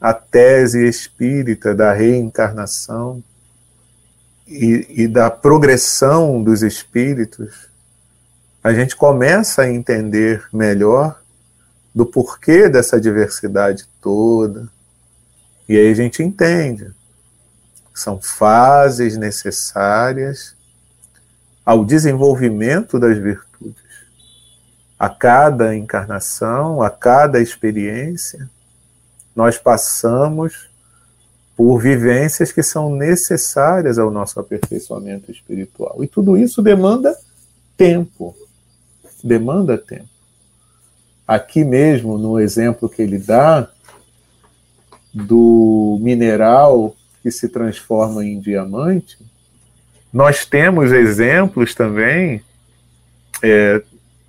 a 0.00 0.12
tese 0.12 0.86
espírita 0.86 1.74
da 1.74 1.92
reencarnação 1.92 3.22
e, 4.46 4.86
e 4.90 5.08
da 5.08 5.30
progressão 5.30 6.42
dos 6.42 6.62
espíritos, 6.62 7.68
a 8.62 8.72
gente 8.72 8.94
começa 8.94 9.62
a 9.62 9.70
entender 9.70 10.44
melhor 10.52 11.20
do 11.96 12.04
porquê 12.04 12.68
dessa 12.68 13.00
diversidade 13.00 13.88
toda. 14.02 14.68
E 15.66 15.74
aí 15.78 15.90
a 15.90 15.94
gente 15.94 16.22
entende. 16.22 16.92
São 17.94 18.20
fases 18.20 19.16
necessárias 19.16 20.54
ao 21.64 21.86
desenvolvimento 21.86 22.98
das 22.98 23.16
virtudes. 23.16 23.82
A 24.98 25.08
cada 25.08 25.74
encarnação, 25.74 26.82
a 26.82 26.90
cada 26.90 27.40
experiência, 27.40 28.46
nós 29.34 29.56
passamos 29.56 30.68
por 31.56 31.78
vivências 31.78 32.52
que 32.52 32.62
são 32.62 32.94
necessárias 32.94 33.98
ao 33.98 34.10
nosso 34.10 34.38
aperfeiçoamento 34.38 35.30
espiritual. 35.30 36.04
E 36.04 36.06
tudo 36.06 36.36
isso 36.36 36.60
demanda 36.60 37.18
tempo. 37.74 38.36
Demanda 39.24 39.78
tempo 39.78 40.15
aqui 41.26 41.64
mesmo, 41.64 42.16
no 42.16 42.38
exemplo 42.38 42.88
que 42.88 43.02
ele 43.02 43.18
dá, 43.18 43.68
do 45.12 45.98
mineral 46.00 46.94
que 47.22 47.30
se 47.30 47.48
transforma 47.48 48.24
em 48.24 48.38
diamante, 48.38 49.18
nós 50.12 50.46
temos 50.46 50.92
exemplos 50.92 51.74
também, 51.74 52.42
é, 53.42 53.82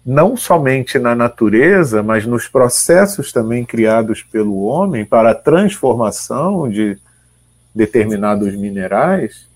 não 0.06 0.36
somente 0.36 0.98
na 0.98 1.14
natureza, 1.14 2.02
mas 2.02 2.26
nos 2.26 2.48
processos 2.48 3.32
também 3.32 3.64
criados 3.66 4.24
pelo 4.24 4.64
homem 4.64 5.06
para 5.06 5.32
a 5.32 5.36
transformação 5.36 6.70
de 6.70 6.98
determinados 7.76 8.56
minerais, 8.56 9.48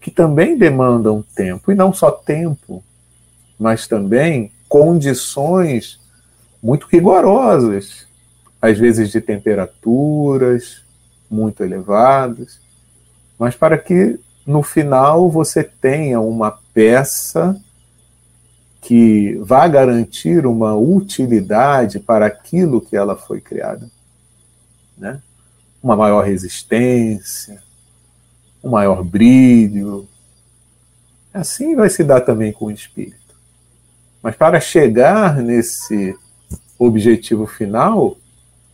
que 0.00 0.10
também 0.10 0.56
demandam 0.56 1.22
tempo, 1.34 1.70
e 1.70 1.74
não 1.74 1.92
só 1.92 2.10
tempo, 2.10 2.82
mas 3.58 3.86
também 3.86 4.50
condições 4.68 5.99
muito 6.62 6.86
rigorosas, 6.86 8.06
às 8.60 8.78
vezes 8.78 9.10
de 9.10 9.20
temperaturas 9.20 10.82
muito 11.30 11.62
elevadas, 11.62 12.60
mas 13.38 13.54
para 13.54 13.78
que 13.78 14.18
no 14.46 14.62
final 14.62 15.30
você 15.30 15.62
tenha 15.62 16.20
uma 16.20 16.50
peça 16.74 17.58
que 18.80 19.34
vá 19.42 19.68
garantir 19.68 20.46
uma 20.46 20.74
utilidade 20.74 22.00
para 22.00 22.26
aquilo 22.26 22.80
que 22.80 22.96
ela 22.96 23.14
foi 23.14 23.40
criada. 23.40 23.88
Né? 24.96 25.20
Uma 25.82 25.96
maior 25.96 26.24
resistência, 26.24 27.62
um 28.62 28.70
maior 28.70 29.04
brilho. 29.04 30.08
Assim 31.32 31.76
vai 31.76 31.88
se 31.88 32.02
dar 32.02 32.22
também 32.22 32.52
com 32.52 32.66
o 32.66 32.70
espírito. 32.70 33.16
Mas 34.22 34.34
para 34.34 34.60
chegar 34.60 35.36
nesse 35.36 36.16
objetivo 36.86 37.46
final, 37.46 38.16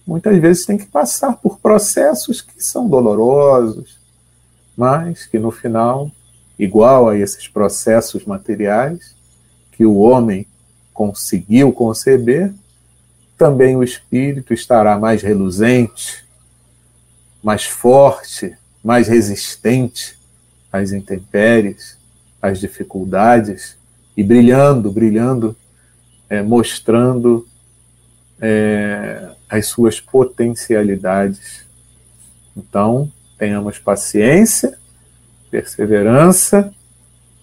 muitas 0.06 0.38
vezes 0.38 0.64
tem 0.64 0.78
que 0.78 0.86
passar 0.86 1.36
por 1.36 1.58
processos 1.58 2.40
que 2.40 2.62
são 2.62 2.88
dolorosos, 2.88 3.98
mas 4.76 5.26
que 5.26 5.38
no 5.38 5.50
final, 5.50 6.10
igual 6.56 7.08
a 7.08 7.18
esses 7.18 7.48
processos 7.48 8.24
materiais 8.24 9.16
que 9.72 9.84
o 9.84 9.96
homem 9.96 10.46
conseguiu 10.94 11.72
conceber, 11.72 12.54
também 13.36 13.76
o 13.76 13.82
espírito 13.82 14.54
estará 14.54 14.98
mais 14.98 15.20
reluzente, 15.22 16.24
mais 17.42 17.64
forte, 17.64 18.56
mais 18.82 19.08
resistente 19.08 20.16
às 20.72 20.92
intempéries, 20.92 21.98
às 22.40 22.60
dificuldades 22.60 23.76
e 24.16 24.22
brilhando, 24.22 24.90
brilhando, 24.90 25.56
é, 26.30 26.40
mostrando 26.40 27.46
é, 28.40 29.30
as 29.48 29.66
suas 29.66 30.00
potencialidades. 30.00 31.64
Então, 32.56 33.10
tenhamos 33.38 33.78
paciência, 33.78 34.78
perseverança 35.50 36.72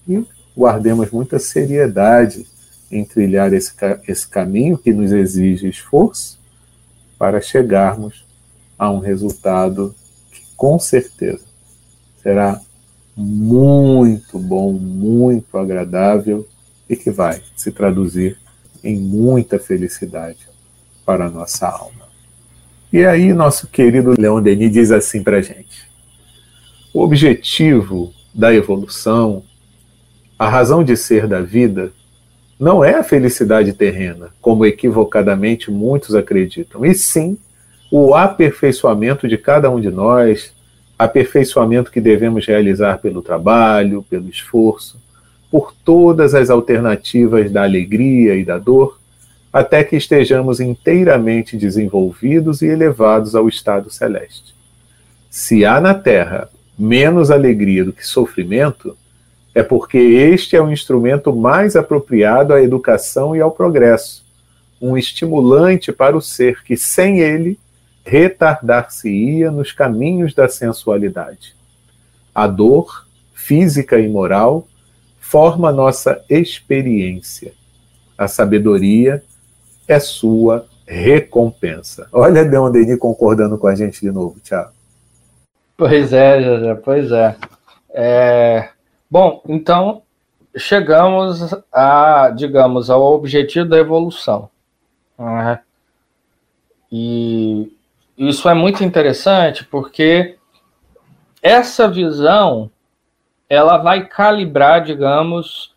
e 0.07 0.25
guardemos 0.55 1.09
muita 1.11 1.39
seriedade 1.39 2.45
em 2.91 3.03
trilhar 3.03 3.53
esse, 3.53 3.73
esse 4.07 4.27
caminho 4.27 4.77
que 4.77 4.93
nos 4.93 5.11
exige 5.11 5.67
esforço 5.67 6.39
para 7.17 7.41
chegarmos 7.41 8.25
a 8.77 8.91
um 8.91 8.99
resultado 8.99 9.95
que, 10.31 10.41
com 10.55 10.77
certeza, 10.77 11.45
será 12.21 12.59
muito 13.15 14.39
bom, 14.39 14.73
muito 14.73 15.57
agradável 15.57 16.47
e 16.89 16.95
que 16.95 17.11
vai 17.11 17.41
se 17.55 17.71
traduzir 17.71 18.37
em 18.83 18.97
muita 18.97 19.57
felicidade 19.57 20.52
para 21.05 21.25
a 21.25 21.29
nossa 21.29 21.67
alma. 21.67 22.03
E 22.91 23.05
aí, 23.05 23.33
nosso 23.33 23.67
querido 23.67 24.13
Leon 24.19 24.41
Denis 24.41 24.71
diz 24.71 24.91
assim 24.91 25.23
para 25.23 25.37
a 25.37 25.41
gente: 25.41 25.89
o 26.93 27.01
objetivo 27.01 28.13
da 28.33 28.53
evolução, 28.53 29.43
a 30.37 30.47
razão 30.47 30.83
de 30.83 30.95
ser 30.95 31.27
da 31.27 31.41
vida, 31.41 31.91
não 32.59 32.83
é 32.83 32.95
a 32.95 33.03
felicidade 33.03 33.73
terrena, 33.73 34.29
como 34.39 34.65
equivocadamente 34.65 35.71
muitos 35.71 36.15
acreditam, 36.15 36.85
e 36.85 36.93
sim 36.93 37.37
o 37.91 38.15
aperfeiçoamento 38.15 39.27
de 39.27 39.37
cada 39.37 39.69
um 39.69 39.79
de 39.79 39.89
nós, 39.89 40.53
aperfeiçoamento 40.97 41.91
que 41.91 41.99
devemos 41.99 42.45
realizar 42.45 42.99
pelo 42.99 43.21
trabalho, 43.21 44.05
pelo 44.09 44.29
esforço, 44.29 45.01
por 45.51 45.73
todas 45.83 46.33
as 46.33 46.49
alternativas 46.49 47.51
da 47.51 47.63
alegria 47.63 48.35
e 48.35 48.45
da 48.45 48.57
dor 48.57 48.99
até 49.53 49.83
que 49.83 49.95
estejamos 49.95 50.59
inteiramente 50.59 51.55
desenvolvidos 51.55 52.63
e 52.63 52.65
elevados 52.65 53.35
ao 53.35 53.47
estado 53.47 53.91
celeste. 53.91 54.55
Se 55.29 55.63
há 55.63 55.79
na 55.79 55.93
Terra 55.93 56.49
menos 56.77 57.29
alegria 57.29 57.85
do 57.85 57.93
que 57.93 58.05
sofrimento, 58.05 58.97
é 59.53 59.61
porque 59.61 59.99
este 59.99 60.55
é 60.55 60.61
o 60.61 60.71
instrumento 60.71 61.31
mais 61.31 61.75
apropriado 61.75 62.51
à 62.51 62.63
educação 62.63 63.35
e 63.35 63.41
ao 63.41 63.51
progresso, 63.51 64.25
um 64.81 64.97
estimulante 64.97 65.91
para 65.91 66.17
o 66.17 66.21
ser 66.21 66.63
que, 66.63 66.75
sem 66.75 67.19
ele, 67.19 67.59
retardar-se-ia 68.03 69.51
nos 69.51 69.71
caminhos 69.71 70.33
da 70.33 70.49
sensualidade. 70.49 71.55
A 72.33 72.47
dor, 72.47 73.07
física 73.35 73.99
e 73.99 74.09
moral, 74.09 74.67
forma 75.21 75.71
nossa 75.71 76.23
experiência. 76.27 77.53
A 78.17 78.27
sabedoria 78.27 79.23
é 79.87 79.99
sua 79.99 80.65
recompensa. 80.85 82.07
Olha 82.11 82.45
Deon 82.45 82.71
Denis 82.71 82.99
concordando 82.99 83.57
com 83.57 83.67
a 83.67 83.75
gente 83.75 84.01
de 84.01 84.11
novo, 84.11 84.39
Tiago. 84.39 84.71
Pois 85.77 86.13
é, 86.13 86.75
pois 86.75 87.11
é. 87.11 87.35
é. 87.89 88.69
Bom, 89.09 89.41
então 89.47 90.01
chegamos 90.55 91.53
a, 91.71 92.29
digamos, 92.35 92.89
ao 92.89 93.01
objetivo 93.01 93.67
da 93.67 93.77
evolução. 93.77 94.49
Né? 95.17 95.59
E 96.91 97.71
isso 98.17 98.47
é 98.47 98.53
muito 98.53 98.83
interessante 98.83 99.65
porque 99.65 100.37
essa 101.41 101.87
visão 101.87 102.69
ela 103.49 103.77
vai 103.77 104.07
calibrar, 104.07 104.83
digamos, 104.83 105.73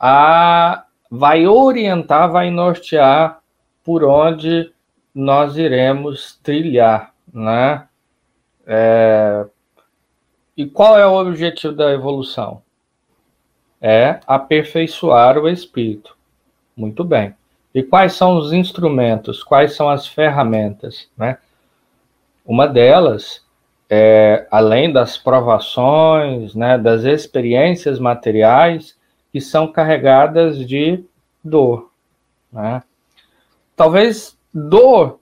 a 0.00 0.84
vai 1.10 1.46
orientar, 1.46 2.30
vai 2.30 2.50
nortear 2.50 3.41
por 3.84 4.04
onde 4.04 4.72
nós 5.14 5.56
iremos 5.56 6.38
trilhar, 6.42 7.12
né? 7.32 7.86
É... 8.66 9.44
E 10.56 10.66
qual 10.66 10.98
é 10.98 11.06
o 11.06 11.18
objetivo 11.18 11.74
da 11.74 11.92
evolução? 11.92 12.62
É 13.80 14.20
aperfeiçoar 14.26 15.38
o 15.38 15.48
espírito. 15.48 16.16
Muito 16.76 17.02
bem. 17.02 17.34
E 17.74 17.82
quais 17.82 18.12
são 18.12 18.36
os 18.36 18.52
instrumentos? 18.52 19.42
Quais 19.42 19.74
são 19.74 19.88
as 19.88 20.06
ferramentas? 20.06 21.08
Né? 21.16 21.38
Uma 22.44 22.66
delas, 22.66 23.44
é, 23.88 24.46
além 24.50 24.92
das 24.92 25.16
provações, 25.16 26.54
né, 26.54 26.76
das 26.76 27.04
experiências 27.04 27.98
materiais, 27.98 28.96
que 29.32 29.40
são 29.40 29.72
carregadas 29.72 30.58
de 30.58 31.02
dor. 31.42 31.90
Né? 32.52 32.82
Talvez 33.82 34.38
dor 34.54 35.18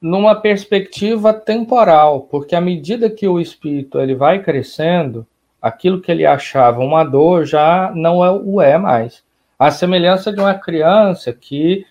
numa 0.00 0.34
perspectiva 0.34 1.34
temporal, 1.34 2.22
porque 2.30 2.54
à 2.54 2.60
medida 2.60 3.10
que 3.10 3.28
o 3.28 3.38
espírito 3.38 4.00
ele 4.00 4.14
vai 4.14 4.42
crescendo, 4.42 5.26
aquilo 5.60 6.00
que 6.00 6.10
ele 6.10 6.24
achava 6.24 6.80
uma 6.80 7.04
dor 7.04 7.44
já 7.44 7.92
não 7.94 8.24
é, 8.24 8.30
o 8.30 8.58
é 8.58 8.78
mais. 8.78 9.22
A 9.58 9.70
semelhança 9.70 10.32
de 10.32 10.40
uma 10.40 10.54
criança 10.54 11.30
que 11.30 11.84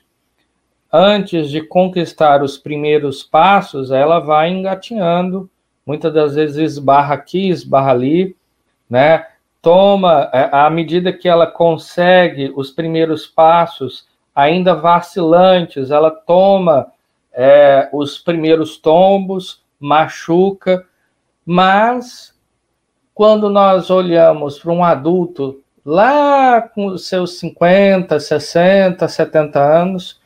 antes 0.92 1.48
de 1.48 1.62
conquistar 1.62 2.42
os 2.42 2.58
primeiros 2.58 3.22
passos, 3.22 3.92
ela 3.92 4.18
vai 4.18 4.50
engatinhando, 4.50 5.48
muitas 5.86 6.12
das 6.12 6.34
vezes 6.34 6.58
esbarra 6.58 7.14
aqui, 7.14 7.50
esbarra 7.50 7.92
ali, 7.92 8.36
né? 8.90 9.28
Toma, 9.62 10.28
é, 10.34 10.50
à 10.52 10.72
medida 10.72 11.14
que 11.14 11.30
ela 11.30 11.46
consegue 11.46 12.52
os 12.56 12.72
primeiros 12.72 13.28
passos, 13.28 14.09
ainda 14.40 14.74
vacilantes, 14.74 15.92
ela 15.92 16.10
toma 16.10 16.88
é, 17.34 17.90
os 17.92 18.18
primeiros 18.18 18.78
tombos, 18.78 19.64
machuca, 19.80 20.86
mas 21.46 22.34
quando 23.14 23.50
nós 23.50 23.90
olhamos 23.90 24.60
para 24.60 24.72
um 24.72 24.84
adulto 24.84 25.62
lá 25.86 26.62
com 26.62 26.98
seus 26.98 27.40
50, 27.40 28.20
60, 28.20 29.08
70 29.08 29.60
anos, 29.60 30.22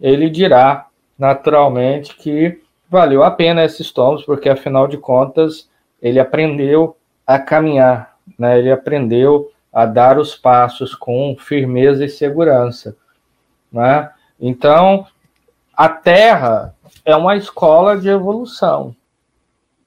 ele 0.00 0.28
dirá 0.28 0.86
naturalmente 1.18 2.16
que 2.16 2.60
valeu 2.90 3.22
a 3.22 3.30
pena 3.30 3.64
esses 3.64 3.90
tombos, 3.90 4.24
porque 4.24 4.48
afinal 4.48 4.88
de 4.88 4.96
contas 4.96 5.68
ele 6.00 6.18
aprendeu 6.18 6.96
a 7.26 7.38
caminhar, 7.38 8.16
né? 8.38 8.58
ele 8.58 8.70
aprendeu 8.70 9.50
a 9.72 9.84
dar 9.84 10.18
os 10.18 10.34
passos 10.34 10.94
com 10.94 11.36
firmeza 11.38 12.04
e 12.04 12.08
segurança. 12.08 12.96
Né? 13.72 14.10
Então, 14.40 15.06
a 15.76 15.88
Terra 15.88 16.74
é 17.04 17.14
uma 17.14 17.36
escola 17.36 17.96
de 17.96 18.08
evolução 18.08 18.94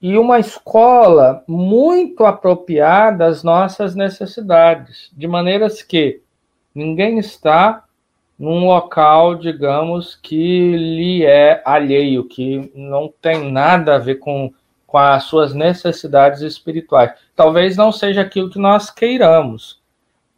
e 0.02 0.18
uma 0.18 0.40
escola 0.40 1.44
muito 1.48 2.26
apropriada 2.26 3.26
às 3.28 3.44
nossas 3.44 3.94
necessidades, 3.94 5.12
de 5.14 5.28
maneiras 5.28 5.84
que 5.84 6.22
ninguém 6.74 7.20
está 7.20 7.84
num 8.40 8.66
local, 8.66 9.36
digamos, 9.36 10.16
que 10.16 10.76
lhe 10.76 11.24
é 11.24 11.62
alheio, 11.64 12.24
que 12.24 12.72
não 12.74 13.14
tem 13.22 13.52
nada 13.52 13.96
a 13.96 14.00
ver 14.00 14.16
com, 14.16 14.52
com 14.88 14.98
as 14.98 15.26
suas 15.26 15.54
necessidades 15.54 16.42
espirituais. 16.42 17.12
Talvez 17.36 17.78
não 17.78 17.92
seja 17.92 18.22
aquilo 18.22 18.50
que 18.50 18.58
nós 18.58 18.90
queiramos, 18.90 19.80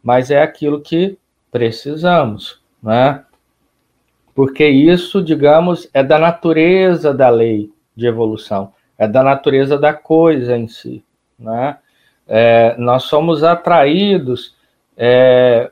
mas 0.02 0.30
é 0.30 0.42
aquilo 0.42 0.82
que 0.82 1.16
precisamos, 1.50 2.60
né? 2.82 3.24
Porque 4.34 4.66
isso, 4.66 5.22
digamos, 5.22 5.88
é 5.94 6.02
da 6.02 6.18
natureza 6.18 7.14
da 7.14 7.28
lei 7.28 7.70
de 7.94 8.06
evolução, 8.06 8.72
é 8.98 9.06
da 9.06 9.22
natureza 9.22 9.78
da 9.78 9.92
coisa 9.92 10.56
em 10.56 10.66
si, 10.66 11.04
né? 11.38 11.78
É, 12.26 12.74
nós 12.78 13.04
somos 13.04 13.44
atraídos 13.44 14.56
é, 14.96 15.70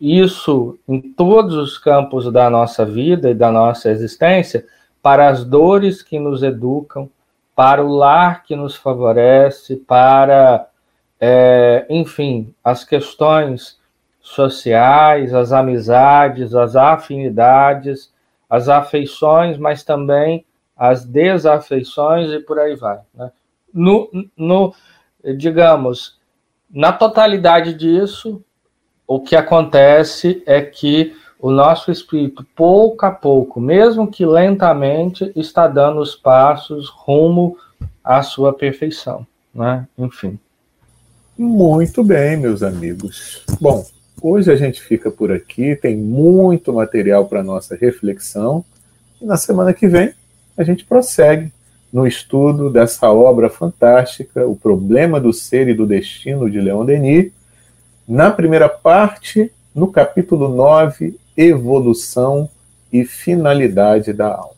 isso 0.00 0.78
em 0.88 1.00
todos 1.00 1.54
os 1.54 1.76
campos 1.76 2.32
da 2.32 2.48
nossa 2.48 2.84
vida 2.84 3.30
e 3.30 3.34
da 3.34 3.50
nossa 3.50 3.90
existência, 3.90 4.66
para 5.02 5.28
as 5.28 5.44
dores 5.44 6.02
que 6.02 6.18
nos 6.18 6.42
educam, 6.42 7.08
para 7.54 7.84
o 7.84 7.88
lar 7.88 8.44
que 8.44 8.54
nos 8.54 8.76
favorece, 8.76 9.76
para, 9.76 10.66
é, 11.20 11.86
enfim, 11.90 12.54
as 12.62 12.84
questões 12.84 13.78
sociais, 14.28 15.34
as 15.34 15.52
amizades, 15.52 16.54
as 16.54 16.76
afinidades, 16.76 18.12
as 18.48 18.68
afeições, 18.68 19.56
mas 19.58 19.82
também 19.82 20.44
as 20.76 21.04
desafeições 21.04 22.30
e 22.30 22.38
por 22.38 22.58
aí 22.58 22.76
vai. 22.76 23.00
Né? 23.14 23.30
No, 23.72 24.10
no, 24.36 24.74
digamos, 25.36 26.18
na 26.70 26.92
totalidade 26.92 27.74
disso, 27.74 28.42
o 29.06 29.20
que 29.20 29.34
acontece 29.34 30.42
é 30.46 30.60
que 30.62 31.16
o 31.40 31.50
nosso 31.50 31.90
espírito, 31.90 32.44
pouco 32.54 33.06
a 33.06 33.10
pouco, 33.10 33.60
mesmo 33.60 34.10
que 34.10 34.26
lentamente, 34.26 35.32
está 35.36 35.66
dando 35.66 36.00
os 36.00 36.14
passos 36.14 36.88
rumo 36.88 37.56
à 38.02 38.22
sua 38.22 38.52
perfeição. 38.52 39.26
Né? 39.54 39.86
Enfim. 39.96 40.38
Muito 41.36 42.02
bem, 42.02 42.36
meus 42.36 42.62
amigos. 42.62 43.44
Bom, 43.60 43.84
hoje 44.22 44.50
a 44.50 44.56
gente 44.56 44.80
fica 44.80 45.10
por 45.10 45.32
aqui, 45.32 45.76
tem 45.76 45.96
muito 45.96 46.72
material 46.72 47.26
para 47.26 47.42
nossa 47.42 47.76
reflexão. 47.76 48.64
E 49.20 49.24
na 49.24 49.36
semana 49.36 49.72
que 49.72 49.88
vem 49.88 50.12
a 50.56 50.64
gente 50.64 50.84
prossegue 50.84 51.52
no 51.92 52.06
estudo 52.06 52.70
dessa 52.70 53.10
obra 53.10 53.48
fantástica, 53.48 54.46
O 54.46 54.54
Problema 54.54 55.20
do 55.20 55.32
Ser 55.32 55.68
e 55.68 55.74
do 55.74 55.86
Destino, 55.86 56.50
de 56.50 56.60
Leon 56.60 56.84
Denis, 56.84 57.32
na 58.06 58.30
primeira 58.30 58.68
parte, 58.68 59.52
no 59.74 59.90
capítulo 59.90 60.48
9, 60.48 61.18
Evolução 61.36 62.48
e 62.92 63.04
Finalidade 63.04 64.12
da 64.12 64.28
Alma. 64.28 64.54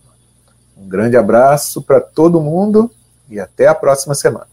Um 0.77 0.89
grande 0.89 1.17
abraço 1.17 1.83
para 1.83 2.01
todo 2.01 2.41
mundo 2.41 2.91
e 3.29 3.39
até 3.39 3.67
a 3.67 3.75
próxima 3.75 4.15
semana. 4.15 4.47